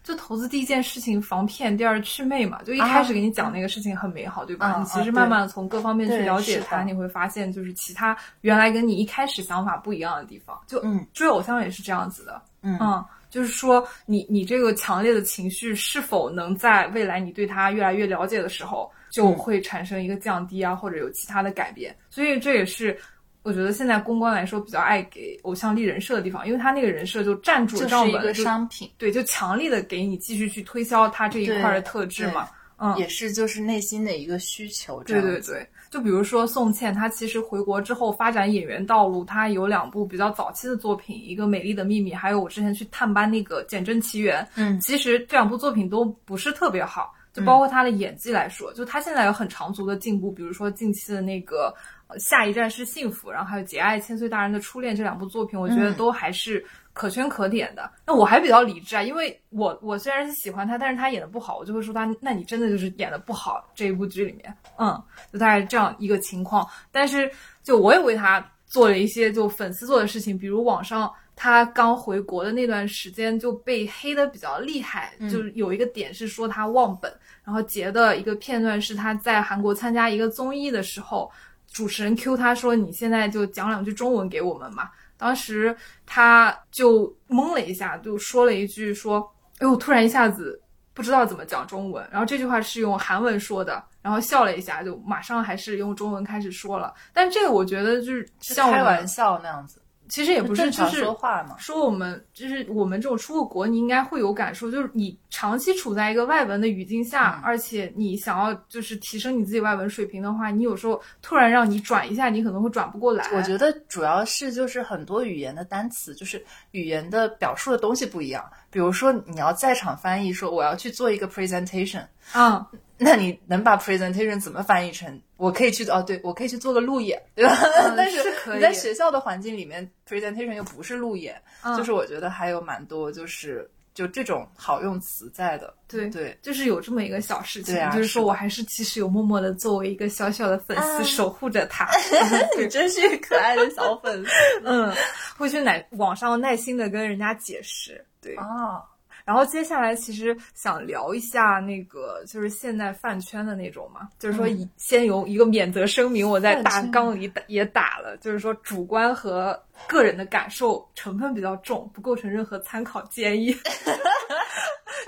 [0.03, 2.63] 就投资第一件事情防骗，第二去魅嘛。
[2.63, 4.75] 就一开始给你讲那个事情很美好，对吧？
[4.77, 10.59] 嗯你其实嗯慢慢的从各方面去了解它，你会发现就是其他原来跟你一开始想法不一样的地方。
[10.67, 21.95] 就嗯追偶像也是这样子的，嗯嗯，就是说你你这个强烈的情绪是否能在未来你对他越来越了解的时候，就会产生一个降低啊，或者有其他的改变。
[22.09, 22.97] 所以这也是。
[23.43, 32.47] 我觉得现在公关来说比较爱给偶像立人设的地方，因为他那个人设就站住了就是一个商品，对，就强力的给你继续去推销他这一块的特质嘛。
[32.77, 35.03] 嗯，也是就是内心的一个需求。
[35.05, 35.67] 对，对对。
[35.91, 44.43] 就比如说宋茜，她其实回国之后发展演员道路，她有两部比较早期的作品，一个《美丽的秘密》，还有我之前去探班那个《简真奇缘》。
[44.57, 50.33] 嗯其实这两部作品都不是特别好，就包括他的演技来说，就他现在有很长足的进步。
[50.33, 51.73] 比如说近期的那个
[52.09, 57.91] 呃《下一站是幸福》，然后还有《节爱千岁大人的初恋》这两部作品，我觉得嗯都还是可圈可点的。
[58.05, 65.01] 那我还比较理智啊，因为我我虽然是喜欢他，但是他演的不好，我就会说他，那你真的就是演的不好这一部剧里面，嗯，
[65.33, 66.67] 就大概这样一个情况。
[66.91, 67.31] 但是
[67.63, 71.13] 就我也为他做了一些就粉丝做的事情，比如网上。
[71.43, 77.11] 他刚回国的那段时间就被黑的比较厉害，就是有一个点是说他忘本，
[77.43, 81.33] 然后截的一个片段是他在韩国参加一个综艺的时候，
[81.73, 85.75] 主持人 Q 他说：“你现在就讲两句中文给我们嘛。”当时
[86.05, 89.27] 他就懵了一下，就说了一句说
[89.61, 90.61] ：“哎呦，突然一下子
[90.93, 96.93] 不知道怎么讲中文。”然后这句话是用韩文说的，然后笑了一下，就马上还是用中文开始说了。
[97.15, 99.80] 但这个我觉得就是是像我开玩笑那样子，
[100.11, 101.57] 其实也不是，就是说话嘛。
[101.57, 113.25] 说我们就是我们这种出过国，你应该会有感受，就是你长期处在一个外文的语境下，嗯而且你想要就是提升你自己外文水平的话，你有时候突然让你转一下，你可能会转不过来。
[113.33, 118.45] 我觉得主要是就是很多语言的单词，就是语言的表述的东西不一样。
[118.71, 122.69] 比如说你要在场翻译说我要去做一个 presentation，啊、
[123.03, 125.21] 那你能把 presentation 怎么翻译成？
[125.39, 127.57] 我可以去哦，对我可以去做个路演，对吧？
[127.97, 128.19] 但是
[128.53, 135.73] 你在学校的环境里面，presentation 又不是路演，嗯就是我觉得还有蛮多就是就这种好用词在的。
[135.89, 141.89] 对对，就是有这么一个小事情，啊就是说我还是其实有默默的作为一个小小的粉丝、啊守护着他，
[142.59, 144.31] 你真是可爱的小粉丝
[144.65, 144.93] 嗯，
[145.39, 148.37] 会去耐网上耐心的跟人家解释，对。
[148.37, 148.83] 哦。
[149.31, 163.55] 然后接下来其实想聊一下那个就是现在饭圈的那种嘛，就是说以先有一个免责声明，我在大纲里打也打了，就是说主观和个人的感受成分比较重，不构成任何参考建议。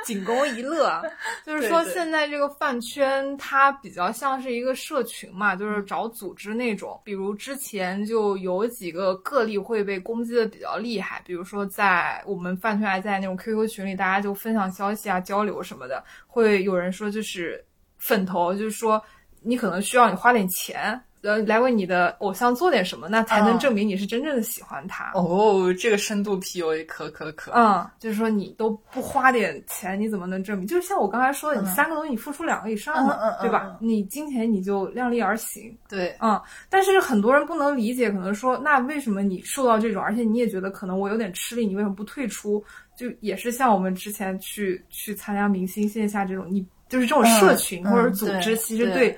[0.05, 1.01] 仅供一乐啊，
[1.47, 7.01] 就是说现在这个饭圈它比较像是一个社群嘛，就是找组织那种。
[7.05, 17.65] 比如之前就有几个个例会被攻击的比较厉害，比如说在我们饭圈还在那种 QQ 群里，大家就分享消息啊、交流什么的，会有人说就是
[17.99, 19.01] 粉头，就是说
[19.41, 21.01] 你可能需要你花点钱。
[21.23, 25.13] 呃，来为你的偶像做点什么，那才能证明你是真正的喜欢他。
[25.15, 27.53] 哦，这个深度 PUA 可可可。
[27.53, 30.67] 嗯，就是说你都不花点钱，你怎么能证明？
[30.67, 33.77] 就是像我刚才说的，你三个东西你付出两个以上的，对吧？
[33.81, 35.73] 你金钱你就量力而行。
[35.89, 36.41] 对，嗯。
[36.69, 42.65] 但是很多人不能理解，可能说那为什么你受到这种，而且你也觉得可能我有点吃力，你为什么不退出？
[42.97, 49.17] 就也是像我们之前去去参加明星线下这种，你就是这种社群或者组织，其实对。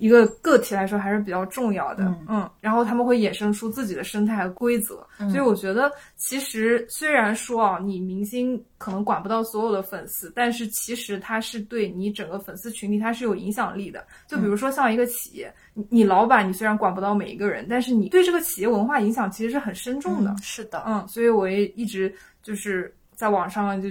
[0.00, 14.02] 一个个体来说还是比较重要的，嗯，然后他们会衍生出自己的生态和规则，所以我觉得其实虽然说啊，你明星可能管不到所有的粉丝，但是其实他是对你整个粉丝群体他是有影响力的。
[14.26, 20.34] 就比如说像一个企业，你你老板你虽然管不到每一个人，但是你对这个企业文化影响其实是很深重的。
[20.40, 22.10] 是的，嗯，所以我也一直
[22.42, 23.88] 就是在网上就。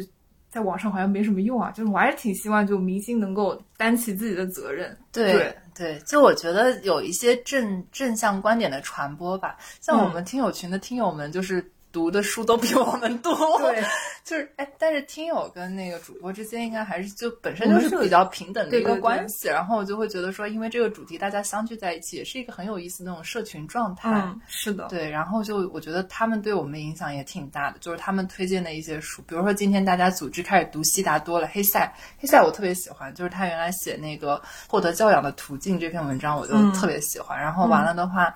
[0.50, 4.98] 在网上好像没什么用啊，就是我还是挺希望就明星能够担起自己的责任。
[5.12, 11.64] 对对，就我觉得有一些正正向观点的传播吧，像我们听友群的听友们就是。
[11.92, 13.84] 读的书都比我们多，对，
[14.24, 24.12] 就是哎，但是听友跟那个主播之间应该还是就本身就是比较平等的一个关系，然后我就会觉得说，因为这个主题大家相聚在一起，也是一个很有意思的那种社群状态。
[24.12, 38.32] 嗯，是的，对，然后就我觉得他们对我们影响也挺大的，就是他们推荐的一些书，比如说今天大家组织开始读悉达多了，黑塞，黑塞我特别喜欢，就是他原来写那个获得教养的途径这篇文章，我就特别喜欢，然后完了的话。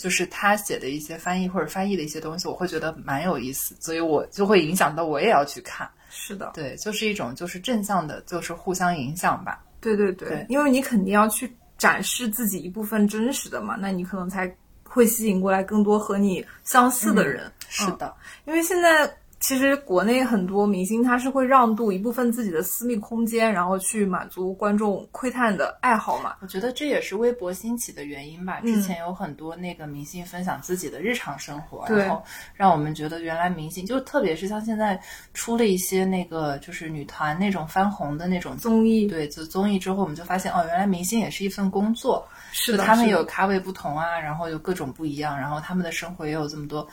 [0.00, 5.86] 就是他写的一些翻译或者翻译的一些东西，我会觉得蛮有意思，所以我就会影响到我也要去看。
[6.08, 9.62] 是的，对，就是一种就是正向的，就是互相影响吧。
[9.78, 14.50] 对对对，因为你肯定要去展示自己一部分真实的嘛，那你可能才
[14.82, 17.52] 会吸引过来更多和你相似的人。
[17.68, 18.14] 是的，
[18.46, 19.14] 因为现在。
[19.40, 26.36] 其实国内很多明星他是会让渡一部分自己的私密空间，然后去满足观众窥探的爱好嘛。
[26.40, 28.60] 我觉得这也是微博兴起的原因吧。
[28.60, 32.22] 之前有很多那个明星分享自己的日常生活，然后
[32.52, 35.00] 让我们觉得原来明星就特别是像现在
[35.32, 46.86] 出了一些那个就是女团那种翻红的那种综艺，对，就综艺之后我们就发现哦，原来明星也是一份工作，是的，他们有咖位不同啊，然后有各种不一样，然后他们的生活也有这么多，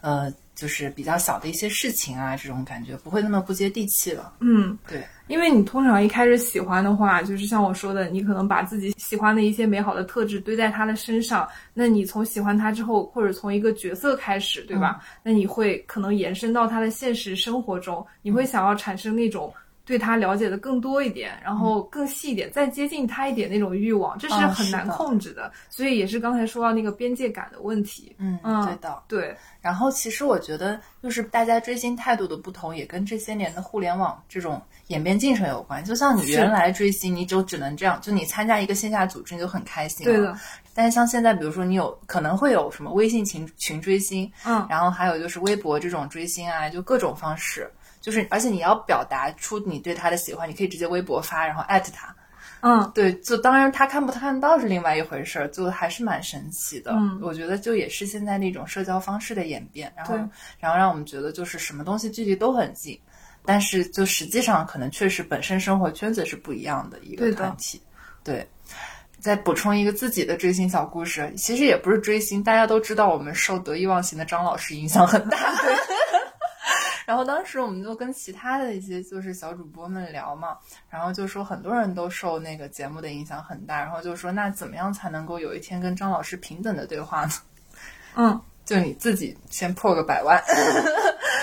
[0.00, 0.32] 呃。
[0.60, 4.34] 就是比较小的一些事情啊，这种感觉不会那么不接地气了。
[4.40, 15.00] 嗯，对，因为你通常一开始喜欢的话，就是像我说的，你可能把自己喜欢的一些美好的特质堆在他的身上，那你从喜欢他之后，或者从一个角色开始，对吧？
[15.22, 19.50] 那你会可能延伸到他的现实生活中，你会想要产生那种。
[19.90, 25.50] 对他了解的更多一点，然后更细一点，再接近他一点那种欲望，这是很难控制的。
[25.68, 28.14] 所以也是刚才说到那个边界感的问题。
[28.18, 29.36] 嗯，对的，对。
[29.60, 35.82] 然后其实我觉得，就是大家追星态度的不同，也跟这些年的互联网这种演变进程有关。
[35.84, 40.04] 就像你原来追星，你就只能这样，就你参加一个线下组织，你就很开心。
[40.04, 40.38] 对的。
[40.72, 47.68] 但是像现在，比如说你有可能会有什么微信群群追星，嗯，然后还有就是微博这种追星啊，就各种方式。
[48.00, 52.14] 就是，而且你要表达出你对他的喜欢，你可以直接微博发，然后艾特他。
[52.62, 56.92] 嗯，对，就当然他看不看到是另外一回事儿，就还是蛮神奇的。
[56.92, 60.14] 嗯，我觉得就也是现在那种社交方式的演变，然后
[60.58, 63.00] 然后让我们觉得就是什么东西距离都很近，
[63.46, 67.80] 但是就实际上可能确实本身生活圈子是不一样的一个团体。
[68.22, 68.46] 对，
[69.18, 75.38] 再补充一个自己的追星小故事，其实也不是追星，大家都知道我们受得意忘形的张老师影响很大。
[77.10, 80.56] 然后当时我们就跟其他的一些就是小主播们聊嘛，
[80.88, 87.32] 然后就说很多人都受那个节目的影响很大，然后就说那怎么样才能够有一天跟张老师平等的对话呢？
[88.14, 90.40] 嗯，就你自己先破个百万，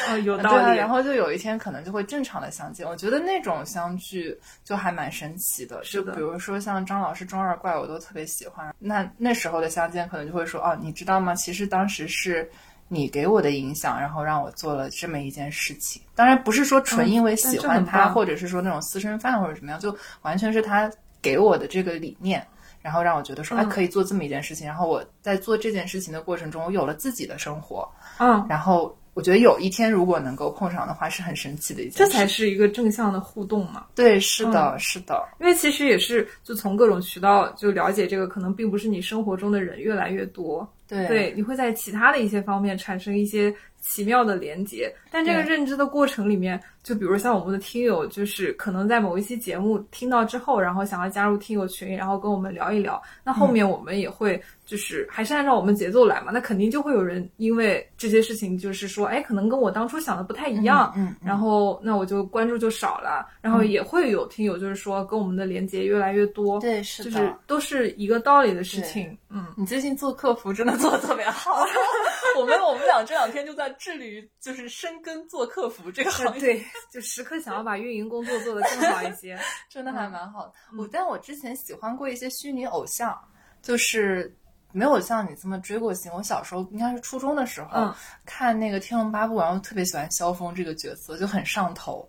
[0.07, 0.77] 哦，有道理。
[0.77, 2.87] 然后就有一天可能就会正常的相见。
[2.87, 5.81] 我觉得那种相聚就还蛮神奇的。
[5.83, 8.73] 就比如说像张老师中二怪，我都特别喜欢。
[8.79, 11.35] 那那时候的相见可能就会说哦，你知道吗？
[11.35, 12.49] 其实当时是。
[12.89, 16.01] 你给我的影响，然后让我做了这么一件事情。
[16.15, 20.89] 当然不是说纯因为喜欢他，或者是说那种私生饭或者什么样，就完全是他
[21.21, 22.45] 给我的这个理念，
[22.81, 24.65] 然后让我觉得说，哎，可以做这么一件事情。
[24.65, 27.87] 然后我在做这件事情的过程中，我有了自己的生活，
[28.19, 31.97] 嗯，然后我觉得有一天如果能够碰上的话，是很神奇的一件事。
[31.97, 33.85] 这才是一个正向的互动嘛。
[33.95, 35.27] 对，是的，是的。
[35.39, 40.67] 因为其实也是就从各种渠道就了解这个，可能并不是你生活中的人越来越多。
[40.87, 41.07] 对。
[41.07, 70.77] 对，你会在其他的一些方面产生一些奇妙的连接，但这个认知的过程里面，就比如像我们的听友，就是可能在某一期节目听到之后，然后想要加入听友群，然后跟我们聊一聊，那后面我们也会就是还是按照我们节奏来嘛，那肯定就会有人因为这些事情就是说，哎，可能跟我当初想的不太一样，嗯，然后那我就关注就少了，然后也会有听友就是说跟我们的连接越来越多，对，是的，就是都是一个道理的事情，嗯，你最近做客服真的。
[70.77, 71.65] 做的特别好，
[72.37, 79.37] 我们我们俩这两天就在致力于就是深耕做客服这个行业，对， 就时刻想要把运营工作做得更好一些，
[79.69, 80.53] 真的还蛮好的。
[80.77, 83.17] 我但我之前喜欢过一些虚拟偶像，
[83.61, 84.33] 就是
[84.71, 86.11] 没有像你这么追过星。
[86.13, 87.93] 我小时候应该是初中的时候
[88.25, 92.07] 看那个《天龙八部》，然后特别喜欢萧峰这个角色，就很上头。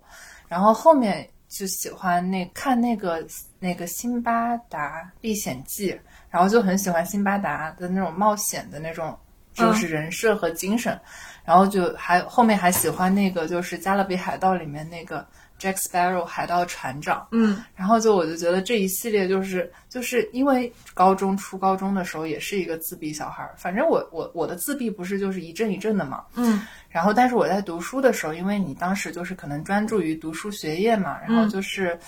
[0.49, 3.27] 然后后面就喜欢那看那个
[3.59, 5.93] 那个《辛巴达历险记》。
[6.31, 9.19] 然后就很喜欢辛巴达的那种冒险的那种，
[9.55, 11.01] 就是人设和精神，
[11.49, 15.27] 然后就还后面还喜欢那个就是《加勒比海盗》里面那个
[15.59, 31.99] Jack Sparrow 海盗船长，嗯，然后就我就觉得这一系列就是就是因为高中初高中的时候也是一个自闭小孩儿，反正我我我的自闭不是就是一阵一阵的嘛，嗯，然后但是我在读书的时候，因为你当时就是可能专注于读书学业嘛，然后就是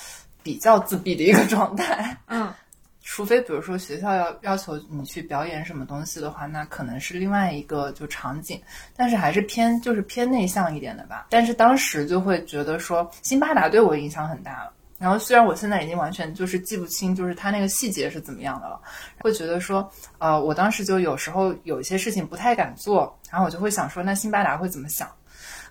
[0.42, 2.52] 比较自闭的一个状态，嗯。
[3.12, 8.62] 除非比如说学校要要求你去表演什么东西的话，那可能是另外一个就场景，
[8.96, 11.26] 但是还是偏就是偏内向一点的吧。
[11.28, 14.72] 但是当时就会觉得说辛巴达对我影响很大了。
[14.96, 18.80] 然后虽然我现在已经完全就是记不清就是他那个细节是怎么样的了，
[19.18, 25.10] 会觉得说呃我当时就有时候有一些事情不太敢做，然后我就会想说那辛巴达会怎么想？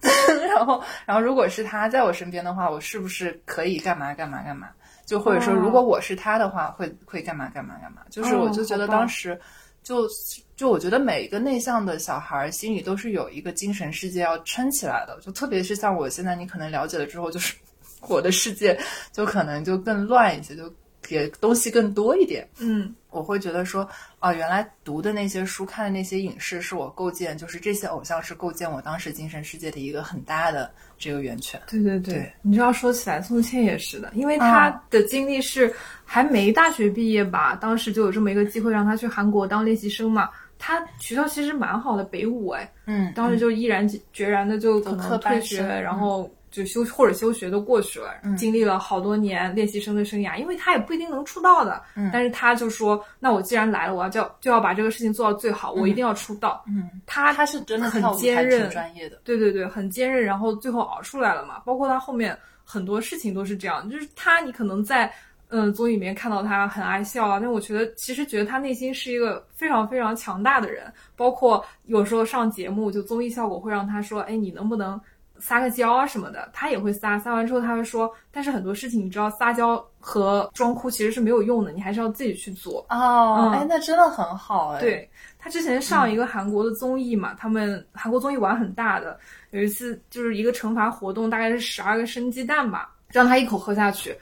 [0.54, 4.68] 然后然后如果是他在我身边的话，我是不是可以干嘛干嘛干嘛？
[5.10, 8.04] 就或者说，如果我是他的话，会会干嘛干嘛干嘛？
[8.12, 9.36] 就是我就觉得当时，
[9.82, 10.08] 就
[10.56, 15.20] 就我觉得每一个内向的小孩心里都是有一个精神世界要撑起来的。
[15.20, 17.56] 就特别是像我现在，你可能了解了之后，就是
[18.08, 18.80] 我的世界
[19.12, 20.72] 就可能就更乱一些，就
[21.10, 22.48] 也东西更多一点。
[22.60, 22.94] 嗯。
[23.12, 23.90] 我会觉得说，
[24.20, 31.60] 啊，原来读的那些书、看的那些影视，是我构建，就是这些偶像是构建我当时精神世界的一个很大的这个源泉。
[31.68, 35.74] 对对对，你知道说起来，宋茜也是的，因为她的经历是
[36.06, 40.30] 还没大学毕业吧，当时就有这么一个机会让她去韩国当练习生嘛。
[40.60, 46.30] 她学校其实蛮好的，北舞哎，嗯，当时就毅然决然的就可能退学，然后。
[46.52, 51.82] 就休或者休学都过去了，经历了好多年练习生的生涯，因为他也不一定能出道的，
[52.12, 56.64] 但是他就说，那我既然来了，我要就就要把这个事情做到最好，我一定要出道。
[56.68, 61.60] 嗯，他他是真的很坚韧，专业的，对对对，很坚韧，然后最后熬出来了嘛。
[61.66, 65.12] 包括他后面很多事情都是这样，就是他你可能在
[65.50, 70.92] 嗯综艺里面看到他很爱笑啊，但我觉得其实觉得他内心是一个非常非常强大的人。
[71.16, 75.00] 包括有时候上节目就综艺效果会让他说，哎，你能不能？
[75.40, 77.18] 撒个娇啊什么的，他也会撒。
[77.20, 84.80] 撒完之后，他会说：“但是很多事情，你知道，撒娇和装哭其实是没有用的，你还是要自己去做。”哦，哎，那真的很好哎。
[84.80, 89.18] 对他之前上一个韩国的综艺嘛，他们韩国综艺玩很大的，
[89.52, 94.16] 有一次就是一个惩罚活动，大概是十二个生鸡蛋吧，让他一口喝下去，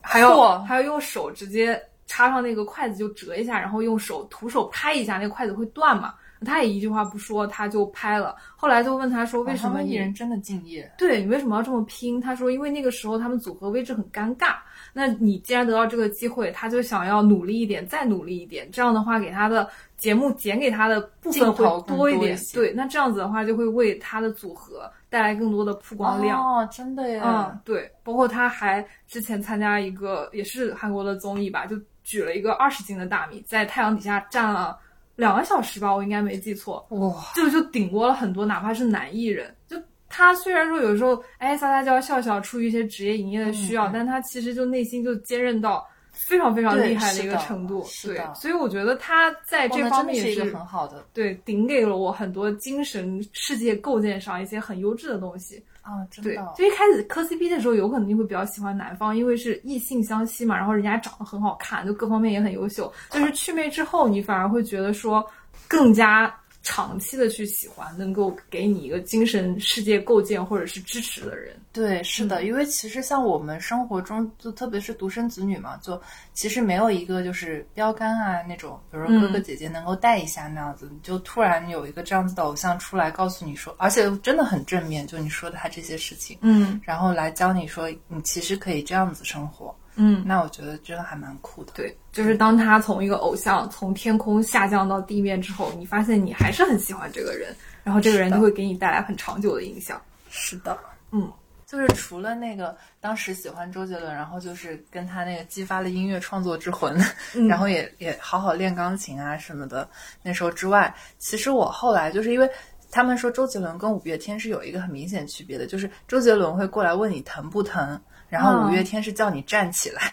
[0.00, 6.14] 还要还要用手直接插上那个筷子就折一下，然后用手徒手拍一下，那个筷子会断嘛。
[6.44, 8.36] 他也一句话不说，他就拍了。
[8.56, 10.90] 后来就问他说：“为什么艺人真的敬业？
[10.96, 14.56] 对你为什么要这么拼？”他说：“因为那个时候他们组合位置很尴尬。
[14.92, 18.68] 那你既然得到这个机会，他就想要努力一点，再努力一点。
[18.70, 22.38] 这样的话，给他的节目剪给他的部分会多一点。
[22.54, 26.40] 对，那这样子的话，就会为他的组合带来更多的曝光量。
[26.40, 27.22] 哦，真的呀。
[27.52, 27.90] 嗯，对。
[28.02, 34.78] 包括他还之前参加一个也是韩国的综艺吧，就举了一个二十斤的大米，在太阳底下站了。
[35.18, 39.52] 两个小时吧，我应该没记错，哇，就就顶过了很多，哪怕是男艺人。
[39.66, 39.76] 就
[40.08, 47.84] 他虽然说有时候哎撒撒娇笑笑，出于一些职业营业的需要，但他其实就内心就坚韧到非常非常厉害的一个程度。
[48.04, 51.04] 对，所以我觉得他在这方面也是很好的。
[51.12, 55.60] 对，顶给了我很多精神世界构建上一些很优质的东西。
[55.88, 62.92] 啊，对，就一开始磕 CP 的时候，有可能你会比较喜欢男方，因为是异性相吸嘛，然后人家长得很好看，就各方面也很优秀。
[63.10, 65.26] 就是祛魅之后，你反而会觉得说
[65.66, 66.32] 更加
[66.62, 71.56] 长期的去喜欢，能够给你一个精神世界构建或者是支持的人。
[71.72, 76.00] 对，是的，因为其实像我们生活中，就特别是独生子女嘛，就
[76.34, 86.80] 其实没有一个就是标杆啊那种，比如说哥哥姐姐能够带一下那样子，你就突然有一个这样子的偶像出来告诉你说，而且真的很正面，就你说的他这些事情，嗯。
[86.84, 91.72] 然后来教你说你其实可以这样子生活，嗯，那我觉得真的还蛮酷的。
[91.74, 100.00] 对，就是当他从一个偶像从天空下降到地面之后，你发现你还是很喜欢这个人，然后这个人就会给你带来很长久的影响。
[100.30, 100.78] 是的，
[101.10, 101.28] 嗯，
[101.66, 106.96] 就是除了那个当时喜欢周杰伦，然后就是跟他那个激发了音乐创作之魂，
[107.34, 109.88] 嗯 然后也也好好练钢琴啊什么的。
[110.22, 112.48] 那时候之外，其实我后来就是因为
[112.90, 120.02] 他们说周杰伦跟五月天是有一个很明显区别的，就是周杰伦会过来问你疼不疼，然后五月天是叫你站起来。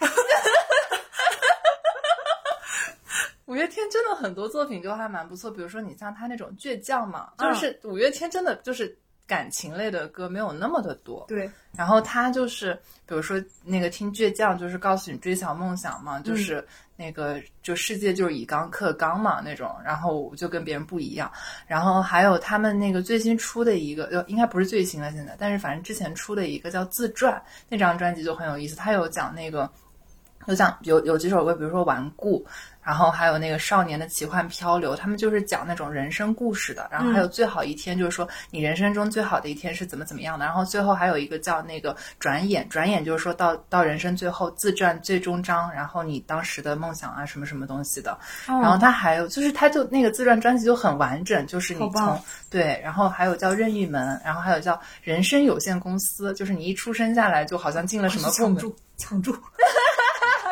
[3.46, 8.96] 五月天真的很多作品都还蛮不错，比如说你像他那种倔强嘛，嗯就是五月天真的就是
[9.26, 12.74] 感情类的歌没有那么的多，对，然后他就是，
[13.06, 16.64] 比如说那个听倔强，就是告诉你追求梦想嘛，就是
[16.96, 21.30] 那个就世界就是以刚克刚嘛那种，然后我就跟别人不一样。
[21.66, 29.68] 然后还有他们那个最新出的一个，呃，应该不是最新了现在，但是反正之前出的一个叫自传那张专辑就很有意思，他有讲那个。
[30.46, 32.46] 有讲有有几首歌，比如说《顽固》，
[32.86, 36.88] 然后还有那个《少年的奇幻漂流》，他们就是讲那种人生故事的。
[36.88, 40.46] 然后还有《最好一天》，就是说你人生中最好的一天是怎么怎么样的。
[40.46, 48.12] 然后最后还有一个叫那个《转眼》，转眼就是说到到人生最后自传最终章，然后你当时的梦想啊什么什么东西的。
[48.46, 58.56] 哦然后他还有就是他就那个自传专辑就很完整，就是你从对，然后还有叫任意门，然后还有叫人生有限公司，就是你一出生下来就好像进了什么部门。
[58.56, 59.32] 抢住抢住，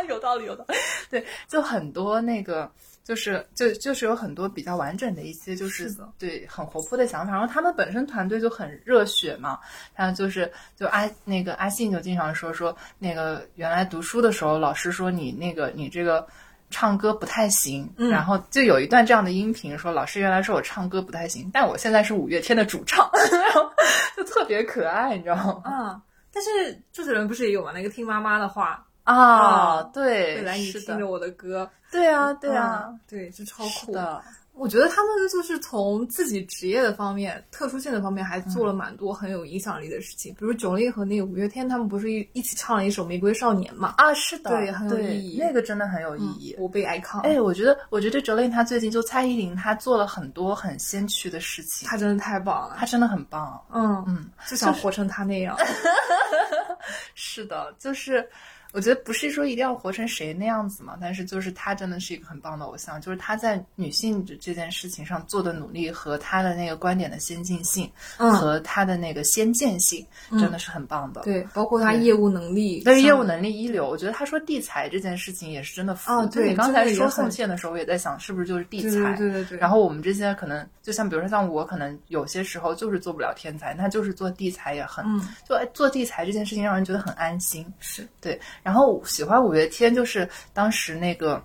[0.08, 0.74] 有道理，有道理。
[1.10, 2.70] 对，就很多那个，
[3.02, 7.32] 就是就就是有很多比较完整的一些，就是是对很活泼的想法。
[7.32, 9.58] 然后他们本身团队就很热血嘛，
[9.94, 16.26] 然后就是就阿那个阿信就经常说说那个原来读书的时候，老师说你那个你这个。
[16.70, 23.70] 唱歌不太行，嗯然后就有一段这样的音频说，老师原来说我唱歌不太行，但我现在是五月天的主唱， 然后
[24.16, 25.60] 就特别可爱，你知道吗？
[25.62, 26.02] 啊！
[26.32, 27.70] 但是周杰伦不是也有吗？
[27.72, 33.86] 那个听妈妈的话，啊，啊对，未来你听着我的歌，对啊，对啊，嗯，对，是超酷。
[33.86, 34.22] 是的，
[34.54, 40.32] 我觉得他们就是从自己职业的方面、特殊性的方面，还做了蛮多很有影响力的事情。
[40.34, 43.94] 比如九零和那个五月天，他们不是一一起唱了一首《玫瑰少年》嘛？
[43.98, 46.56] 啊，是的，对很有意义那个真的很有意嗯义。
[46.58, 52.76] 我被 icon，哎，我觉得，我觉得 Jolin 他最近就蔡依林，她做了很多很先驱的事情，他真的太棒了。
[52.78, 53.60] 她真的很棒。
[53.70, 55.56] 嗯嗯，就想活成他那样。
[57.14, 58.26] 是的，就是
[58.74, 71.20] 我觉得不是说一定要活成谁那样子嘛，但是就是他真的是一个很棒的偶像，就是他在女性这这件事情上做的努力和他的那个观点的先进性、嗯和他的那个先见性，真的是很棒的。
[71.22, 76.10] 对，包括他业务能力，但是业务能力一流，我觉得他说地财这件事情也是真的服。
[76.10, 79.14] 啊对就你刚才说这个也很送献的时候，我也在想，是不是就是地对财？
[79.14, 79.58] 对对对对。
[79.58, 87.64] 然后我们这些可能，就像比如说像我，可能有些时候就是做不了天才，那就是做地财也很，嗯就哎做地财这件事情让人觉得很安心。
[87.78, 91.40] 是对，然后喜欢五月天，就是当时那个，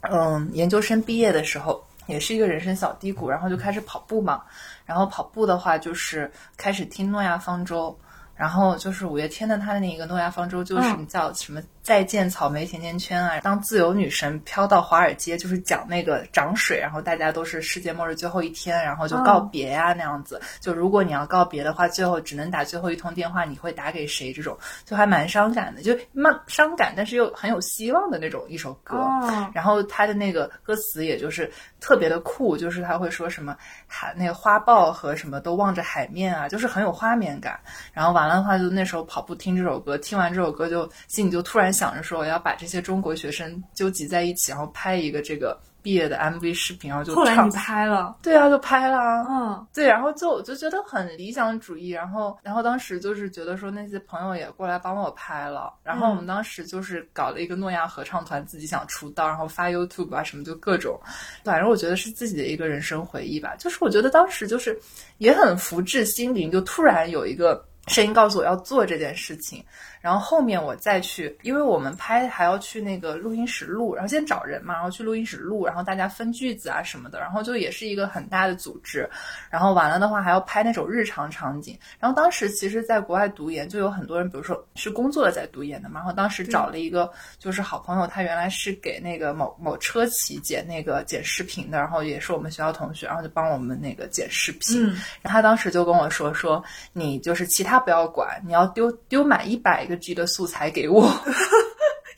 [0.00, 4.42] 嗯，研究生毕业的时候，也是一个人生小低谷，然后就开始跑步嘛。
[4.84, 7.98] 然后跑步的话，就是开始听诺亚方舟，
[8.36, 20.40] 然后就是五月天的他的那个诺亚方舟，就是嗯叫什么再见草莓甜甜圈啊，当自由女神飘到华尔街，就是讲那个涨水，然后大家都是世界末日最后一天，然后就告别呀、那样子。
[20.58, 24.32] 就如果你要告别的话，最后只能打最后一通电话，你会打给谁？
[24.32, 28.96] 这种就还蛮伤感的，就蛮伤感，但是又很有希望的那种一首歌。
[28.96, 33.56] 哦，然后他的那个歌词也就是特别的酷，就是他会说什么
[33.86, 37.60] 海那个花豹和什么都望着海面啊，就是很有画面感。
[37.92, 47.50] 然后完了的话，就那时候跑步听这首歌，听完这首歌就心里就突然想着说，我要把这些中国学生纠集在一起，然后拍一个这个毕业的 MV 视频，然后就唱后来你。
[47.52, 49.26] 拍了，对啊，就拍了啊。
[49.28, 60.98] 嗯对，然后就我就觉得很理想主义，然后然后当时就是觉得说那些朋友也过来帮我拍了，然后我们当时就是搞了一个诺亚合唱团，自己想出道，然后发 YouTube 啊什么，就各种，
[61.44, 63.54] 反正我觉得是自己的一个人生回忆吧。
[63.58, 64.76] 就是我觉得当时就是
[65.18, 69.64] 也很福至心灵，就突然有一个声音告诉我要做这件事情，
[70.06, 79.10] 然后后面我再去，因为我们拍还要去那个录音室录，然后先找人嘛，然后去录音室录，然后大家分句子啊什么的，然后就也是一个很大的组织，
[79.50, 94.94] 然后完了的话还要拍那种日常场景，然后当时其实在国外读研就有很多人，比如说是工作了在读研的嘛，然后当时找了一个就是好朋友，他原来是给那个某某车企剪那个剪视频的，然后也是我们学校同学，然后就帮我们那个剪视频，嗯。
[95.20, 101.10] 然后他当时就跟我说说你就是其他不要管，你要丢丢满一百个 G 的素材给我。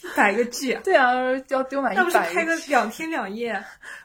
[0.03, 1.13] 一百个 G，对啊，
[1.49, 3.53] 要丢满一那不是百拍个两天两夜？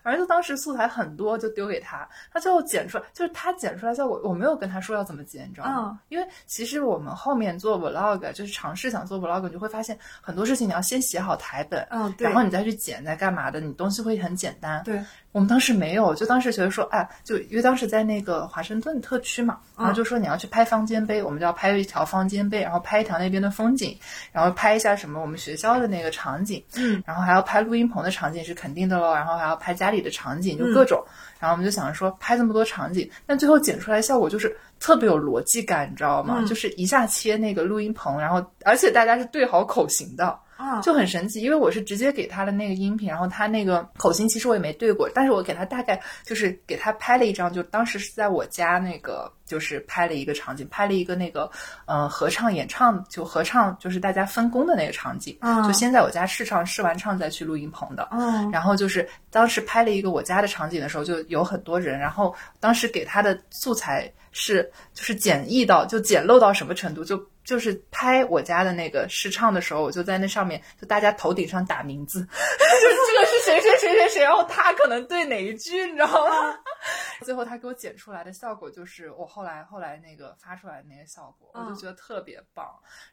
[0.03, 5.89] 反正就当时素材很多，就丢给他，他最后剪出来，就是他剪出来效果，我没有跟他说要怎么剪，你知道吗？
[5.91, 14.83] 嗯因为其实我们后面做 vlog，就是尝试想做 vlog，你就会发现很多事情你要先写好台本，嗯，对然后你再去剪，再干嘛的，你东西会很简单。
[14.83, 15.01] 对，
[15.33, 23.97] 我们当时没有，就当时觉得说，哎，就因为当时在那个华盛顿特区嘛，然后就说你要去拍方尖碑，我们就要拍一条方尖碑，然后拍一条那边的风景，
[24.31, 31.03] 然后拍一下什么我们学校的那个场景，嗯，然后还要拍录音棚的场景是肯定的喽，然后还要拍家里的场景，就各种，
[31.39, 36.35] 然后我们就想着说拍这么多场景，但最后剪出来效果就是特别有逻辑感，你知道吗？
[36.37, 40.37] 嗯就是一下切那个录音棚，然后而且大家是对好口型的。
[40.63, 51.51] 啊，就很神奇，因为我是直接给他的那个音频，然后他那个口型其实我也没对过，但是我给他大概就是给他拍了一张，就当时是在我家那个就是拍了一个场景，拍了一个那个
[51.85, 55.61] 呃合唱演唱，就合唱就是大家分工的那个场景，嗯。
[55.63, 58.07] 就先在我家试唱，试完唱再去录音棚的。
[58.11, 58.49] 嗯。
[58.51, 76.57] 然后就是当时拍了一个我家的场景的时候，就有很多人，然后当时给他的素材是就是简易到就简陋到什么程度，就就是拍我家的那个试唱的时候，我就在那上面就大家头顶上打名字， 就是这个是谁谁谁谁谁，然后他可能对哪一句，你知道吗？
[77.23, 82.67] 最后他给我剪出来的效果就是我后来后来那个发出来的那个效果，我就嗯觉得特别棒。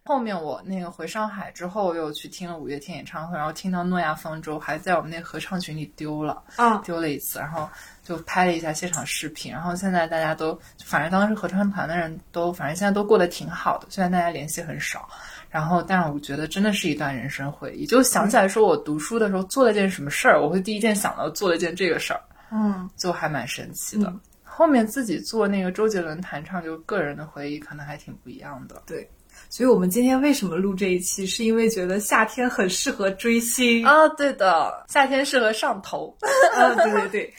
[0.05, 7.69] 后面我那个回上海之后，又去听了五月天演唱会，然后听到《诺亚方舟》，还在我们那合唱群里丢了，啊，丢了一次，然后
[8.11, 15.09] 就拍了一下现场视频，然后现在大家都，反正当时合唱团的人都，反正现在都过得挺好的，虽然大家联系很少，
[15.49, 24.09] 然后但是我觉得真的是一段人生回忆，就想起来说我读书的时候做了件什么事儿，我会第一件想到做了件这个事儿，嗯就还蛮神奇的。
[24.09, 24.21] 嗯
[24.53, 28.83] 后面自己做那个周杰伦弹唱，就个人的回忆可能还挺不一样的。
[28.85, 29.09] 对。
[29.49, 36.15] 所以我们今天为什么录这一期，是因为觉得夏天很适合追星啊，对的，夏天适合上头。
[36.55, 37.35] 嗯， 对对对。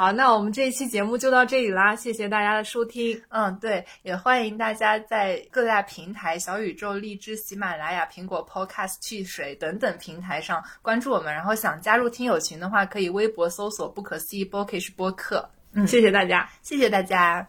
[0.00, 3.20] 好，那我们这一期节目就到这里啦，谢谢大家的收听。
[3.28, 11.30] 嗯，对，也欢迎大家在各大平台、小宇宙、荔枝、喜马拉雅、苹果 Podcast、汽水等等平台上关注我们。
[11.30, 15.46] 然后想加入听友群的话，可以微博搜索“不可思议 Bookish 播客”。
[15.76, 16.48] 嗯，谢谢大家。
[16.62, 17.46] 谢谢大家。